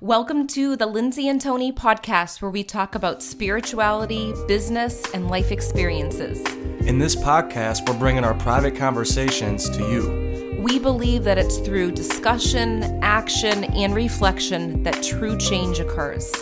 Welcome 0.00 0.46
to 0.48 0.76
the 0.76 0.86
Lindsay 0.86 1.26
and 1.26 1.40
Tony 1.40 1.72
podcast, 1.72 2.40
where 2.40 2.52
we 2.52 2.62
talk 2.62 2.94
about 2.94 3.20
spirituality, 3.20 4.32
business, 4.46 5.02
and 5.12 5.28
life 5.28 5.50
experiences. 5.50 6.38
In 6.86 7.00
this 7.00 7.16
podcast, 7.16 7.88
we're 7.88 7.98
bringing 7.98 8.22
our 8.22 8.34
private 8.34 8.76
conversations 8.76 9.68
to 9.70 9.82
you. 9.90 10.62
We 10.62 10.78
believe 10.78 11.24
that 11.24 11.36
it's 11.36 11.58
through 11.58 11.90
discussion, 11.90 13.02
action, 13.02 13.64
and 13.64 13.92
reflection 13.92 14.84
that 14.84 15.02
true 15.02 15.36
change 15.36 15.80
occurs. 15.80 16.32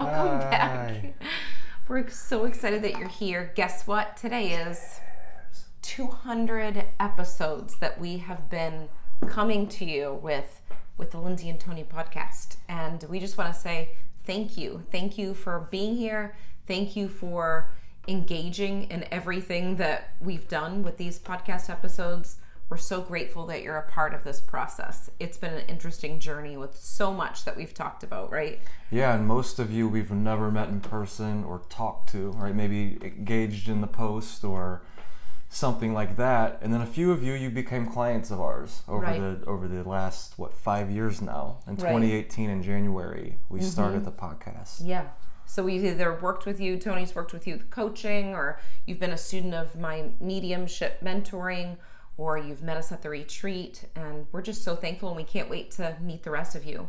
Welcome 0.00 0.38
back. 0.48 1.12
We're 1.88 2.08
so 2.08 2.46
excited 2.46 2.80
that 2.84 2.96
you're 2.96 3.08
here. 3.08 3.52
Guess 3.54 3.86
what? 3.86 4.16
Today 4.16 4.52
is 4.52 5.00
200 5.82 6.86
episodes 6.98 7.76
that 7.80 8.00
we 8.00 8.16
have 8.16 8.48
been 8.48 8.88
coming 9.28 9.66
to 9.68 9.84
you 9.84 10.18
with 10.22 10.62
with 10.96 11.10
the 11.10 11.18
Lindsay 11.18 11.48
and 11.48 11.60
Tony 11.60 11.84
podcast. 11.84 12.56
And 12.68 13.04
we 13.04 13.20
just 13.20 13.36
want 13.36 13.52
to 13.52 13.58
say 13.58 13.90
thank 14.24 14.56
you. 14.56 14.82
Thank 14.90 15.18
you 15.18 15.34
for 15.34 15.68
being 15.70 15.96
here. 15.96 16.34
Thank 16.66 16.96
you 16.96 17.08
for 17.08 17.70
engaging 18.08 18.84
in 18.84 19.04
everything 19.10 19.76
that 19.76 20.14
we've 20.20 20.48
done 20.48 20.82
with 20.82 20.96
these 20.96 21.18
podcast 21.18 21.68
episodes. 21.68 22.36
We're 22.68 22.76
so 22.78 23.00
grateful 23.00 23.46
that 23.46 23.62
you're 23.62 23.76
a 23.76 23.88
part 23.88 24.12
of 24.12 24.24
this 24.24 24.40
process. 24.40 25.08
It's 25.20 25.38
been 25.38 25.54
an 25.54 25.66
interesting 25.68 26.18
journey 26.18 26.56
with 26.56 26.76
so 26.76 27.12
much 27.12 27.44
that 27.44 27.56
we've 27.56 27.72
talked 27.72 28.02
about, 28.02 28.32
right? 28.32 28.58
Yeah, 28.90 29.14
and 29.14 29.24
most 29.24 29.60
of 29.60 29.70
you 29.70 29.88
we've 29.88 30.10
never 30.10 30.50
met 30.50 30.68
in 30.68 30.80
person 30.80 31.44
or 31.44 31.62
talked 31.68 32.10
to, 32.10 32.32
right? 32.32 32.54
Maybe 32.54 32.98
engaged 33.02 33.68
in 33.68 33.82
the 33.82 33.86
post 33.86 34.42
or 34.42 34.82
something 35.48 35.94
like 35.94 36.16
that. 36.16 36.58
And 36.60 36.72
then 36.72 36.80
a 36.80 36.86
few 36.86 37.12
of 37.12 37.22
you 37.22 37.34
you 37.34 37.50
became 37.50 37.86
clients 37.86 38.30
of 38.30 38.40
ours 38.40 38.82
over 38.88 39.04
Right. 39.04 39.20
the 39.20 39.46
over 39.46 39.68
the 39.68 39.88
last 39.88 40.38
what 40.38 40.52
5 40.52 40.90
years 40.90 41.22
now. 41.22 41.58
In 41.66 41.76
Right. 41.76 41.88
2018 41.88 42.50
in 42.50 42.62
January, 42.62 43.38
we 43.48 43.60
mm-hmm. 43.60 43.68
started 43.68 44.04
the 44.04 44.12
podcast. 44.12 44.80
Yeah. 44.82 45.08
So 45.48 45.62
we've 45.62 45.84
either 45.84 46.18
worked 46.20 46.44
with 46.44 46.60
you, 46.60 46.76
Tony's 46.76 47.14
worked 47.14 47.32
with 47.32 47.46
you 47.46 47.54
with 47.54 47.70
coaching, 47.70 48.34
or 48.34 48.58
you've 48.84 48.98
been 48.98 49.12
a 49.12 49.16
student 49.18 49.54
of 49.54 49.76
my 49.76 50.10
mediumship 50.20 51.00
mentoring, 51.00 51.76
or 52.16 52.36
you've 52.36 52.62
met 52.62 52.76
us 52.76 52.90
at 52.90 53.02
the 53.02 53.10
retreat. 53.10 53.84
And 53.94 54.26
we're 54.32 54.42
just 54.42 54.64
so 54.64 54.74
thankful 54.74 55.08
and 55.08 55.16
we 55.16 55.24
can't 55.24 55.48
wait 55.48 55.70
to 55.72 55.96
meet 56.00 56.24
the 56.24 56.30
rest 56.30 56.56
of 56.56 56.64
you. 56.64 56.88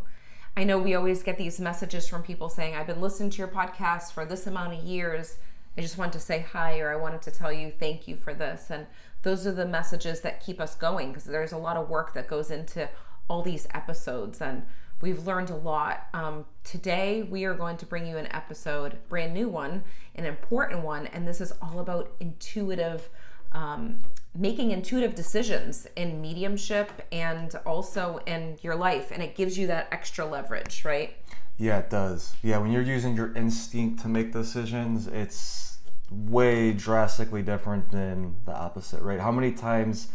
I 0.55 0.63
know 0.63 0.79
we 0.79 0.95
always 0.95 1.21
get 1.21 1.37
these 1.37 1.59
messages 1.59 2.07
from 2.07 2.23
people 2.23 2.49
saying, 2.49 2.75
I've 2.75 2.87
been 2.87 2.99
listening 2.99 3.29
to 3.29 3.37
your 3.37 3.47
podcast 3.47 4.11
for 4.11 4.25
this 4.25 4.47
amount 4.47 4.73
of 4.73 4.83
years. 4.83 5.37
I 5.77 5.81
just 5.81 5.97
wanted 5.97 6.13
to 6.13 6.19
say 6.19 6.39
hi, 6.39 6.79
or 6.79 6.91
I 6.91 6.95
wanted 6.95 7.21
to 7.23 7.31
tell 7.31 7.51
you 7.51 7.71
thank 7.71 8.07
you 8.07 8.15
for 8.15 8.33
this. 8.33 8.71
And 8.71 8.87
those 9.21 9.45
are 9.45 9.51
the 9.51 9.65
messages 9.65 10.21
that 10.21 10.43
keep 10.43 10.59
us 10.59 10.75
going 10.75 11.09
because 11.09 11.25
there's 11.25 11.51
a 11.51 11.57
lot 11.57 11.77
of 11.77 11.89
work 11.89 12.13
that 12.13 12.27
goes 12.27 12.49
into 12.49 12.89
all 13.29 13.43
these 13.43 13.67
episodes. 13.73 14.41
And 14.41 14.63
we've 15.01 15.27
learned 15.27 15.51
a 15.51 15.55
lot. 15.55 16.07
Um, 16.13 16.45
today, 16.63 17.23
we 17.23 17.45
are 17.45 17.53
going 17.53 17.77
to 17.77 17.85
bring 17.85 18.07
you 18.07 18.17
an 18.17 18.27
episode, 18.33 18.97
brand 19.07 19.33
new 19.33 19.49
one, 19.49 19.83
an 20.15 20.25
important 20.25 20.83
one. 20.83 21.07
And 21.07 21.27
this 21.27 21.41
is 21.41 21.53
all 21.61 21.79
about 21.79 22.11
intuitive. 22.19 23.09
Um, 23.51 23.99
making 24.35 24.71
intuitive 24.71 25.15
decisions 25.15 25.87
in 25.95 26.21
mediumship 26.21 26.91
and 27.11 27.55
also 27.65 28.19
in 28.27 28.57
your 28.61 28.75
life 28.75 29.09
and 29.11 29.23
it 29.23 29.35
gives 29.35 29.57
you 29.57 29.65
that 29.65 29.87
extra 29.91 30.25
leverage 30.25 30.85
right 30.85 31.15
Yeah, 31.57 31.79
it 31.79 31.89
does. 31.89 32.35
Yeah, 32.43 32.59
when 32.59 32.71
you're 32.71 32.83
using 32.83 33.15
your 33.15 33.33
instinct 33.33 34.01
to 34.03 34.07
make 34.07 34.31
decisions, 34.31 35.07
it's 35.07 35.79
way 36.09 36.71
drastically 36.71 37.41
different 37.41 37.91
than 37.91 38.35
the 38.45 38.55
opposite, 38.55 39.01
right? 39.01 39.19
How 39.19 39.31
many 39.31 39.51
times 39.51 40.09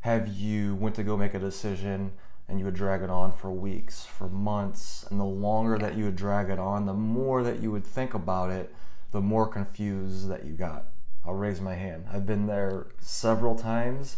have 0.00 0.28
you 0.28 0.74
went 0.74 0.96
to 0.96 1.04
go 1.04 1.16
make 1.16 1.34
a 1.34 1.38
decision 1.38 2.12
and 2.48 2.58
you 2.58 2.64
would 2.64 2.74
drag 2.74 3.02
it 3.02 3.10
on 3.10 3.32
for 3.32 3.50
weeks, 3.50 4.04
for 4.04 4.28
months, 4.28 5.06
and 5.08 5.20
the 5.20 5.24
longer 5.24 5.78
that 5.78 5.96
you 5.96 6.04
would 6.04 6.16
drag 6.16 6.50
it 6.50 6.58
on, 6.58 6.86
the 6.86 6.92
more 6.92 7.42
that 7.44 7.60
you 7.60 7.70
would 7.70 7.86
think 7.86 8.12
about 8.12 8.50
it, 8.50 8.74
the 9.12 9.20
more 9.20 9.46
confused 9.46 10.28
that 10.28 10.44
you 10.44 10.52
got. 10.52 10.86
I'll 11.24 11.34
raise 11.34 11.60
my 11.60 11.74
hand. 11.74 12.06
I've 12.12 12.26
been 12.26 12.46
there 12.46 12.88
several 13.00 13.54
times 13.54 14.16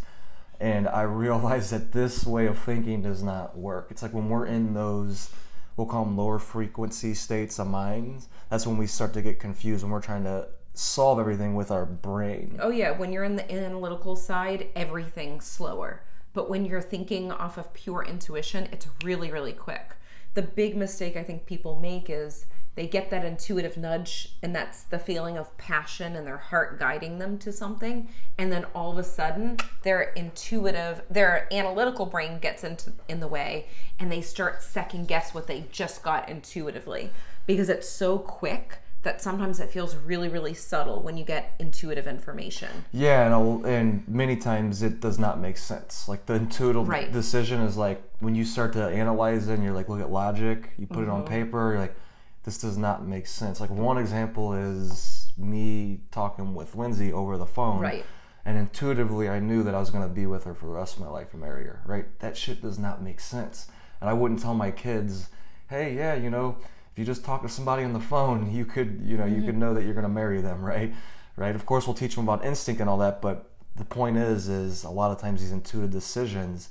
and 0.59 0.89
I 0.89 1.03
realized 1.03 1.73
that 1.73 1.93
this 1.93 2.27
way 2.27 2.47
of 2.47 2.59
thinking 2.59 3.03
does 3.03 3.23
not 3.23 3.59
work. 3.59 3.89
It's 3.91 4.03
like 4.03 4.15
when 4.15 4.29
we're 4.31 4.47
in 4.47 4.73
those, 4.73 5.31
we'll 5.77 5.87
call 5.87 6.05
them 6.05 6.17
lower 6.17 6.39
frequency 6.39 7.15
states 7.15 7.59
of 7.59 7.67
mind, 7.67 8.27
that's 8.49 8.67
when 8.67 8.77
we 8.77 8.87
start 8.87 9.13
to 9.15 9.23
get 9.23 9.39
confused 9.41 9.83
when 9.83 9.93
we're 9.93 10.01
trying 10.01 10.25
to 10.25 10.47
solve 10.75 11.19
everything 11.21 11.55
with 11.55 11.71
our 11.71 11.87
brain. 11.87 12.59
oh 12.61 12.71
yeah 12.71 12.91
when 12.91 13.13
you're 13.13 13.23
in 13.25 13.37
the 13.37 13.53
analytical 13.53 14.17
side 14.17 14.69
everything's 14.75 15.47
slower. 15.47 16.03
But 16.33 16.51
when 16.51 16.65
you're 16.65 16.83
thinking 16.83 17.31
off 17.31 17.59
of 17.59 17.73
pure 17.75 18.05
intuition 18.05 18.69
it's 18.73 18.89
really 19.05 19.31
really 19.31 19.53
quick. 19.53 19.93
The 20.35 20.43
big 20.43 20.77
mistake 20.77 21.17
i 21.17 21.23
think 21.23 21.47
people 21.47 21.79
make 21.79 22.11
is 22.11 22.47
they 22.77 22.87
get 22.89 23.11
that 23.11 23.25
intuitive 23.25 23.77
nudge 23.77 24.35
and 24.43 24.55
that's 24.55 24.83
the 24.85 24.99
feeling 24.99 25.37
of 25.37 25.57
passion 25.59 26.17
and 26.17 26.27
their 26.27 26.37
heart 26.39 26.79
guiding 26.79 27.19
them 27.19 27.39
to 27.39 27.53
something 27.53 28.09
and 28.37 28.51
then 28.53 28.65
all 28.75 28.91
of 28.93 28.99
a 28.99 29.05
sudden 29.05 29.57
their 29.83 30.03
intuitive 30.17 31.03
their 31.09 31.47
analytical 31.53 32.07
brain 32.07 32.39
gets 32.41 32.65
into 32.65 32.93
in 33.09 33.21
the 33.21 33.29
way 33.29 33.67
and 33.99 34.11
they 34.11 34.21
start 34.21 34.63
second 34.63 35.07
guess 35.07 35.33
what 35.33 35.47
they 35.47 35.65
just 35.71 36.03
got 36.03 36.29
intuitively 36.29 37.11
because 37.47 37.69
it's 37.69 37.89
so 37.89 38.19
quick 38.19 38.79
that 39.03 39.21
sometimes 39.21 39.61
it 39.61 39.71
feels 39.71 39.95
really 39.97 40.29
really 40.29 40.55
subtle 40.55 41.01
when 41.03 41.17
you 41.17 41.25
get 41.25 41.53
intuitive 41.59 42.07
information 42.07 42.71
Yeah, 42.91 43.25
and, 43.27 43.35
I'll- 43.35 43.63
and 43.67 44.03
many 44.09 44.35
times 44.37 44.83
it 44.83 45.01
does 45.01 45.19
not 45.19 45.39
make 45.39 45.59
sense. 45.59 46.09
Like 46.09 46.25
the 46.27 46.35
intuitive 46.35 46.89
Right. 46.89 47.13
decision 47.13 47.61
is 47.61 47.77
like 47.77 48.03
when 48.21 48.35
you 48.35 48.45
start 48.47 48.73
to 48.73 48.85
analyze 48.89 49.47
it 49.49 49.55
and 49.55 49.63
you're 49.63 49.75
like, 49.75 49.91
look 49.91 50.01
at 50.01 50.11
logic, 50.11 50.71
you 50.79 50.87
put 50.87 51.01
it 51.01 51.09
Mm-hmm. 51.09 51.11
on 51.17 51.25
paper, 51.27 51.73
you're 51.73 51.81
like, 51.81 51.95
this 52.45 52.59
does 52.59 52.77
not 52.77 53.07
make 53.07 53.27
sense. 53.27 53.61
Like 53.61 53.71
one 53.71 53.99
example 53.99 54.53
is 54.53 55.33
me 55.37 56.01
talking 56.11 56.55
with 56.55 56.75
Lindsay 56.75 57.13
over 57.13 57.37
the 57.37 57.47
phone. 57.47 57.81
Right. 57.81 58.05
And 58.45 58.59
intuitively, 58.59 59.29
I 59.29 59.41
knew 59.41 59.63
that 59.63 59.75
I 59.75 59.81
was 59.81 59.91
going 59.91 60.07
to 60.07 60.15
be 60.15 60.27
with 60.27 60.45
her 60.45 60.55
for 60.55 60.67
the 60.67 60.73
rest 60.73 60.97
of 60.97 61.01
my 61.01 61.09
life 61.09 61.29
and 61.33 61.41
marry 61.41 61.65
her, 61.65 61.81
right? 61.87 62.19
That 62.21 62.37
shit 62.37 62.61
does 62.61 62.79
not 62.79 63.03
make 63.03 63.21
sense. 63.21 63.69
And 64.01 64.11
I 64.11 64.13
wouldn't 64.13 64.41
tell 64.41 64.53
my 64.53 64.71
kids, 64.71 65.31
hey, 65.71 65.95
yeah, 65.95 66.15
you 66.15 66.29
know, 66.29 66.59
if 66.93 66.99
you 66.99 67.07
just 67.07 67.25
talk 67.25 67.41
to 67.43 67.49
somebody 67.49 67.85
on 67.85 67.95
the 67.95 68.01
phone, 68.01 68.53
you 68.55 68.67
could, 68.67 69.01
you 69.03 69.17
know, 69.17 69.25
you 69.25 69.37
could 69.37 69.51
mm-hmm. 69.51 69.61
know 69.61 69.75
that 69.75 69.85
you're 69.85 69.95
going 69.95 70.03
to 70.03 70.11
marry 70.11 70.43
them, 70.43 70.63
right? 70.63 70.93
Right? 71.37 71.55
Of 71.55 71.65
course, 71.65 71.87
we'll 71.87 71.95
teach 71.95 72.15
them 72.15 72.29
about 72.29 72.45
instinct 72.45 72.81
and 72.81 72.91
all 72.91 72.99
that, 72.99 73.23
but 73.23 73.51
the 73.77 73.85
point 73.85 74.19
is, 74.19 74.49
is 74.49 74.85
a 74.85 74.91
lot 74.91 75.11
of 75.11 75.19
times 75.19 75.41
these 75.41 75.51
intuitive 75.51 75.91
decisions, 75.91 76.69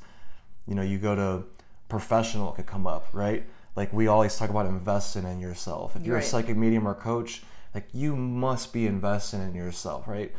you 0.67 0.75
know, 0.75 0.84
you 0.84 1.00
go 1.00 1.16
to 1.16 1.44
professional, 1.90 2.53
it 2.53 2.57
could 2.57 2.66
come 2.67 2.88
up, 2.88 3.07
right? 3.11 3.44
Like 3.75 3.91
we 3.94 4.07
always 4.07 4.38
talk 4.38 4.50
about 4.50 4.66
investing 4.66 5.25
in 5.25 5.39
yourself. 5.39 5.95
If 5.95 6.06
you're 6.06 6.16
Right. 6.16 6.23
a 6.23 6.28
psychic 6.28 6.56
medium 6.57 6.88
or 6.88 6.94
coach, 6.94 7.44
like 7.73 7.88
you 7.94 8.16
must 8.16 8.72
be 8.73 8.85
investing 8.85 9.41
in 9.41 9.56
yourself, 9.56 10.07
right? 10.07 10.31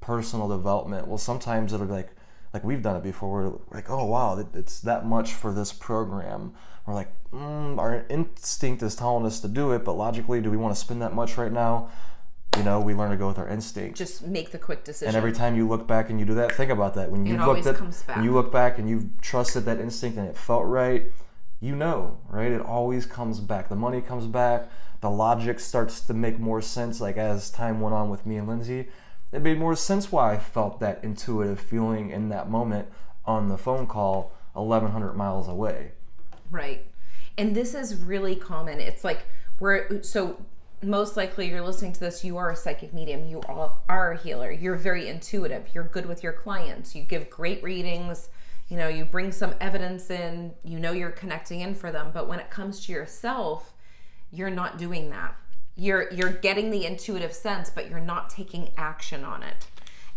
Personal 0.00 0.48
development. 0.48 1.06
Well, 1.06 1.18
sometimes 1.18 1.72
it'll 1.72 1.86
be 1.86 1.92
like, 1.92 2.10
like 2.52 2.64
we've 2.64 2.82
done 2.82 2.96
it 2.96 3.02
before. 3.04 3.30
We're 3.30 3.58
like, 3.76 3.88
oh 3.90 4.04
wow, 4.06 4.44
it's 4.54 4.80
that 4.80 5.06
much 5.06 5.32
for 5.34 5.52
this 5.52 5.72
program. 5.72 6.52
We're 6.86 6.94
like, 6.94 7.12
mm, 7.32 7.78
our 7.78 8.04
instinct 8.08 8.82
is 8.82 8.96
telling 8.96 9.24
us 9.24 9.38
to 9.40 9.48
do 9.48 9.70
it, 9.72 9.84
but 9.84 9.92
logically, 9.92 10.40
do 10.40 10.50
we 10.50 10.56
want 10.56 10.74
to 10.74 10.80
spend 10.80 11.00
that 11.02 11.14
much 11.14 11.36
right 11.36 11.52
now? 11.52 11.90
You 12.56 12.64
know, 12.64 12.80
we 12.80 12.94
learn 12.94 13.12
to 13.12 13.16
go 13.16 13.28
with 13.28 13.38
our 13.38 13.46
instinct. 13.48 13.96
just 13.96 14.26
make 14.26 14.50
the 14.50 14.58
quick 14.58 14.82
decision 14.82 15.08
And 15.08 15.16
every 15.16 15.30
time 15.30 15.54
you 15.54 15.68
look 15.68 15.86
back 15.86 16.10
and 16.10 16.18
you 16.18 16.26
do 16.26 16.34
that, 16.34 16.50
think 16.52 16.72
about 16.72 16.94
that. 16.94 17.08
When 17.08 17.24
you 17.24 17.36
looked 17.36 17.64
at, 17.66 17.76
comes 17.76 18.02
back. 18.02 18.16
when 18.16 18.24
you 18.24 18.32
look 18.32 18.50
back 18.50 18.78
and 18.78 18.88
you've 18.88 19.20
trusted 19.20 19.64
that 19.66 19.78
instinct 19.78 20.18
and 20.18 20.26
it 20.26 20.36
felt 20.36 20.64
right, 20.66 21.12
you 21.60 21.76
know, 21.76 22.18
right? 22.28 22.50
It 22.50 22.60
always 22.60 23.06
comes 23.06 23.40
back. 23.40 23.68
The 23.68 23.76
money 23.76 24.00
comes 24.00 24.26
back. 24.26 24.70
The 25.00 25.10
logic 25.10 25.60
starts 25.60 26.00
to 26.02 26.14
make 26.14 26.38
more 26.38 26.62
sense. 26.62 27.00
Like 27.00 27.16
as 27.16 27.50
time 27.50 27.80
went 27.80 27.94
on 27.94 28.10
with 28.10 28.26
me 28.26 28.36
and 28.36 28.48
Lindsay, 28.48 28.88
it 29.32 29.42
made 29.42 29.58
more 29.58 29.76
sense 29.76 30.10
why 30.10 30.32
I 30.32 30.38
felt 30.38 30.80
that 30.80 31.04
intuitive 31.04 31.60
feeling 31.60 32.10
in 32.10 32.28
that 32.30 32.50
moment 32.50 32.88
on 33.24 33.48
the 33.48 33.58
phone 33.58 33.86
call, 33.86 34.32
1,100 34.54 35.14
miles 35.14 35.48
away. 35.48 35.92
Right. 36.50 36.86
And 37.38 37.54
this 37.54 37.74
is 37.74 37.94
really 37.94 38.34
common. 38.34 38.80
It's 38.80 39.04
like 39.04 39.26
we're 39.60 40.02
so 40.02 40.44
most 40.82 41.16
likely 41.16 41.48
you're 41.48 41.60
listening 41.60 41.92
to 41.92 42.00
this, 42.00 42.24
you 42.24 42.38
are 42.38 42.50
a 42.50 42.56
psychic 42.56 42.94
medium, 42.94 43.26
you 43.26 43.42
are, 43.88 44.12
a 44.12 44.16
healer, 44.16 44.50
you're 44.50 44.76
very 44.76 45.08
intuitive, 45.08 45.68
you're 45.74 45.84
good 45.84 46.06
with 46.06 46.22
your 46.22 46.32
clients, 46.32 46.94
you 46.94 47.02
give 47.02 47.28
great 47.28 47.62
readings, 47.62 48.30
you 48.70 48.76
know, 48.76 48.88
you 48.88 49.04
bring 49.04 49.32
some 49.32 49.54
evidence 49.60 50.10
in, 50.10 50.54
you 50.64 50.78
know 50.78 50.92
you're 50.92 51.10
connecting 51.10 51.60
in 51.60 51.74
for 51.74 51.90
them. 51.90 52.12
But 52.14 52.28
when 52.28 52.38
it 52.38 52.50
comes 52.50 52.86
to 52.86 52.92
yourself, 52.92 53.74
you're 54.30 54.48
not 54.48 54.78
doing 54.78 55.10
that. 55.10 55.36
You're 55.74 56.12
you're 56.12 56.32
getting 56.32 56.70
the 56.70 56.86
intuitive 56.86 57.32
sense, 57.32 57.68
but 57.68 57.90
you're 57.90 58.00
not 58.00 58.30
taking 58.30 58.70
action 58.76 59.24
on 59.24 59.42
it. 59.42 59.66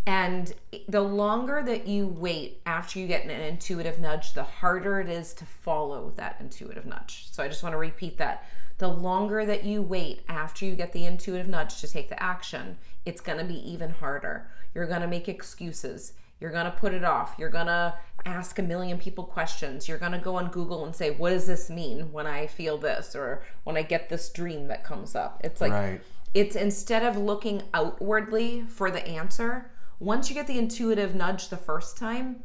And 0.06 0.54
the 0.88 1.02
longer 1.02 1.64
that 1.64 1.88
you 1.88 2.08
wait 2.08 2.62
after 2.66 3.00
you 3.00 3.08
get 3.08 3.24
an 3.24 3.32
intuitive 3.32 4.00
nudge, 4.00 4.34
the 4.34 4.44
harder 4.44 5.00
it 5.00 5.10
is 5.10 5.34
to 5.36 5.46
follow 5.46 6.14
that 6.18 6.38
intuitive 6.40 6.86
nudge. 6.86 7.28
So 7.32 7.42
I 7.42 7.48
just 7.48 7.64
want 7.64 7.74
to 7.74 7.78
repeat 7.78 8.18
that. 8.18 8.46
The 8.78 8.90
longer 8.90 9.46
that 9.46 9.64
you 9.64 9.82
wait 9.82 10.24
after 10.28 10.66
you 10.66 10.76
get 10.76 10.92
the 10.92 11.06
intuitive 11.06 11.48
nudge 11.48 11.80
to 11.82 11.88
take 11.88 12.10
the 12.10 12.22
action, 12.22 12.78
it's 13.06 13.22
going 13.22 13.38
to 13.38 13.46
be 13.46 13.72
even 13.72 13.92
harder. 13.92 14.50
You're 14.76 14.88
going 14.88 15.02
to 15.02 15.08
make 15.08 15.30
excuses. 15.30 16.14
You're 16.44 16.52
going 16.52 16.66
to 16.66 16.72
put 16.72 16.94
it 16.94 17.06
off. 17.06 17.36
You're 17.40 17.50
going 17.50 17.68
to 17.68 17.94
ask 18.26 18.60
a 18.60 18.62
million 18.62 18.98
people 18.98 19.24
questions. 19.24 19.88
You're 19.88 19.98
going 19.98 20.12
to 20.12 20.18
go 20.18 20.36
on 20.36 20.50
Google 20.50 20.84
and 20.84 20.94
say, 20.94 21.12
what 21.12 21.30
does 21.30 21.48
this 21.48 21.70
mean 21.70 22.12
when 22.12 22.28
I 22.28 22.48
feel 22.48 22.78
this 22.78 23.16
or 23.16 23.44
when 23.64 23.78
I 23.78 23.82
get 23.82 24.10
this 24.10 24.28
dream 24.30 24.68
that 24.68 24.84
comes 24.84 25.16
up? 25.16 25.40
It's 25.42 25.62
like, 25.62 25.72
Right. 25.72 26.02
it's 26.34 26.58
instead 26.58 27.02
of 27.02 27.16
looking 27.16 27.64
outwardly 27.74 28.66
for 28.68 28.92
the 28.92 29.08
answer, 29.08 29.72
once 30.02 30.30
you 30.30 30.36
get 30.36 30.48
the 30.48 30.58
intuitive 30.60 31.16
nudge 31.16 31.48
the 31.48 31.56
first 31.56 31.96
time, 31.96 32.44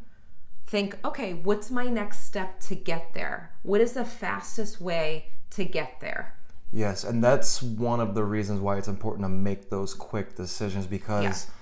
think, 0.68 0.96
okay, 1.04 1.34
what's 1.34 1.68
my 1.68 1.88
next 1.88 2.20
step 2.20 2.60
to 2.60 2.76
get 2.76 3.14
there? 3.14 3.50
What 3.64 3.80
is 3.80 3.94
the 3.94 4.04
fastest 4.04 4.80
way 4.80 5.32
to 5.50 5.64
get 5.64 5.98
there? 6.00 6.36
Yes, 6.70 7.02
and 7.02 7.24
that's 7.24 7.64
one 7.64 7.98
of 7.98 8.14
the 8.14 8.22
reasons 8.22 8.60
why 8.60 8.76
it's 8.78 8.86
important 8.86 9.24
to 9.24 9.28
make 9.28 9.70
those 9.70 9.92
quick 9.92 10.36
decisions 10.36 10.86
because 10.86 11.24
Yeah. 11.24 11.54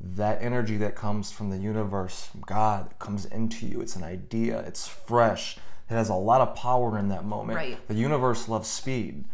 That 0.00 0.42
energy 0.42 0.76
that 0.78 0.94
comes 0.94 1.30
from 1.32 1.50
the 1.50 1.58
universe, 1.58 2.26
from 2.26 2.42
God, 2.42 2.90
comes 2.98 3.24
into 3.24 3.66
you. 3.66 3.80
It's 3.80 3.96
an 3.96 4.02
idea, 4.04 4.60
it's 4.60 4.86
fresh, 4.86 5.56
it 5.88 5.94
has 5.94 6.08
a 6.08 6.14
lot 6.14 6.40
of 6.40 6.54
power 6.54 6.98
in 6.98 7.08
that 7.08 7.24
moment. 7.24 7.56
Right. 7.56 7.88
The 7.88 7.94
universe 7.94 8.48
loves 8.48 8.68
speed. 8.68 9.24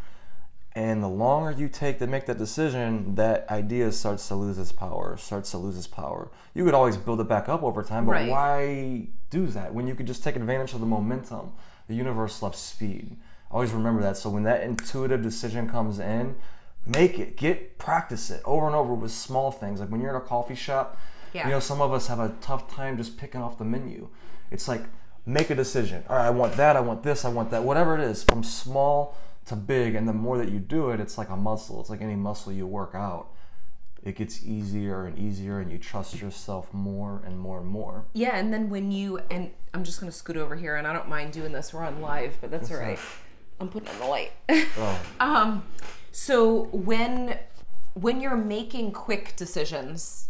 And 0.72 1.02
the 1.02 1.08
longer 1.08 1.50
you 1.50 1.68
take 1.68 1.98
to 1.98 2.06
make 2.06 2.26
that 2.26 2.38
decision, 2.38 3.16
that 3.16 3.48
idea 3.50 3.90
starts 3.90 4.28
to 4.28 4.36
lose 4.36 4.56
its 4.56 4.70
power, 4.70 5.16
starts 5.16 5.50
to 5.50 5.58
lose 5.58 5.76
its 5.76 5.88
power. 5.88 6.30
You 6.54 6.64
could 6.64 6.74
always 6.74 6.96
build 6.96 7.20
it 7.20 7.28
back 7.28 7.48
up 7.48 7.62
over 7.64 7.82
time, 7.82 8.06
but 8.06 8.12
Right. 8.12 8.30
why 8.30 9.08
do 9.30 9.48
that 9.48 9.74
when 9.74 9.88
you 9.88 9.96
could 9.96 10.06
just 10.06 10.22
take 10.22 10.36
advantage 10.36 10.72
of 10.72 10.80
the 10.80 10.86
momentum? 10.86 11.52
The 11.88 11.94
universe 11.94 12.40
loves 12.40 12.58
speed. 12.58 13.16
Always 13.50 13.72
remember 13.72 14.00
that. 14.02 14.16
So 14.16 14.30
when 14.30 14.44
that 14.44 14.62
intuitive 14.62 15.22
decision 15.22 15.68
comes 15.68 15.98
in, 15.98 16.36
make 16.86 17.18
it, 17.18 17.36
get 17.36 17.78
practice 17.78 18.30
it 18.30 18.42
over 18.44 18.66
and 18.66 18.74
over 18.74 18.94
with 18.94 19.10
small 19.12 19.50
things. 19.50 19.80
Like 19.80 19.90
when 19.90 20.00
you're 20.00 20.10
in 20.10 20.16
a 20.16 20.20
coffee 20.20 20.54
shop, 20.54 20.98
Yeah. 21.32 21.46
you 21.46 21.52
know, 21.52 21.60
some 21.60 21.80
of 21.80 21.92
us 21.92 22.06
have 22.08 22.18
a 22.18 22.34
tough 22.40 22.70
time 22.74 22.96
just 22.96 23.16
picking 23.16 23.40
off 23.40 23.58
the 23.58 23.64
menu. 23.64 24.08
It's 24.50 24.66
like 24.68 24.82
make 25.26 25.50
a 25.50 25.54
decision. 25.54 26.02
All 26.08 26.16
right, 26.16 26.26
I 26.26 26.30
want 26.30 26.56
that, 26.56 26.76
I 26.76 26.80
want 26.80 27.02
this, 27.02 27.24
I 27.24 27.28
want 27.28 27.50
that, 27.50 27.62
whatever 27.62 27.94
it 27.96 28.00
is, 28.00 28.24
from 28.24 28.42
small 28.42 29.16
to 29.46 29.56
big. 29.56 29.94
And 29.94 30.08
the 30.08 30.12
more 30.12 30.38
that 30.38 30.50
you 30.50 30.58
do 30.58 30.90
it, 30.90 31.00
it's 31.00 31.16
like 31.18 31.28
a 31.28 31.36
muscle. 31.36 31.80
It's 31.80 31.90
like 31.90 32.00
any 32.02 32.16
muscle 32.16 32.52
you 32.52 32.66
work 32.66 32.94
out. 32.94 33.28
It 34.02 34.16
gets 34.16 34.42
easier 34.46 35.04
and 35.04 35.18
easier, 35.18 35.60
and 35.60 35.70
you 35.70 35.76
trust 35.76 36.20
yourself 36.22 36.72
more 36.72 37.22
and 37.26 37.38
more 37.38 37.58
and 37.60 37.68
more. 37.68 38.06
Yeah, 38.14 38.34
and 38.36 38.50
then 38.50 38.70
when 38.70 38.90
you 38.90 39.18
and 39.30 39.50
I'm 39.74 39.84
just 39.84 40.00
gonna 40.00 40.10
scoot 40.10 40.38
over 40.38 40.56
here, 40.56 40.76
and 40.76 40.86
I 40.86 40.94
don't 40.94 41.08
mind 41.08 41.34
doing 41.34 41.52
this. 41.52 41.74
We're 41.74 41.84
on 41.84 42.00
live, 42.00 42.38
but 42.40 42.50
that's 42.50 42.70
all 42.70 42.78
right. 42.78 42.98
I'm 43.60 43.68
putting 43.68 43.90
on 43.90 43.98
the 43.98 44.06
light. 44.06 44.32
Oh, 44.48 45.00
um, 45.20 45.64
so 46.12 46.64
when 46.72 47.38
when 47.94 48.20
you're 48.20 48.36
making 48.36 48.92
quick 48.92 49.34
decisions, 49.36 50.28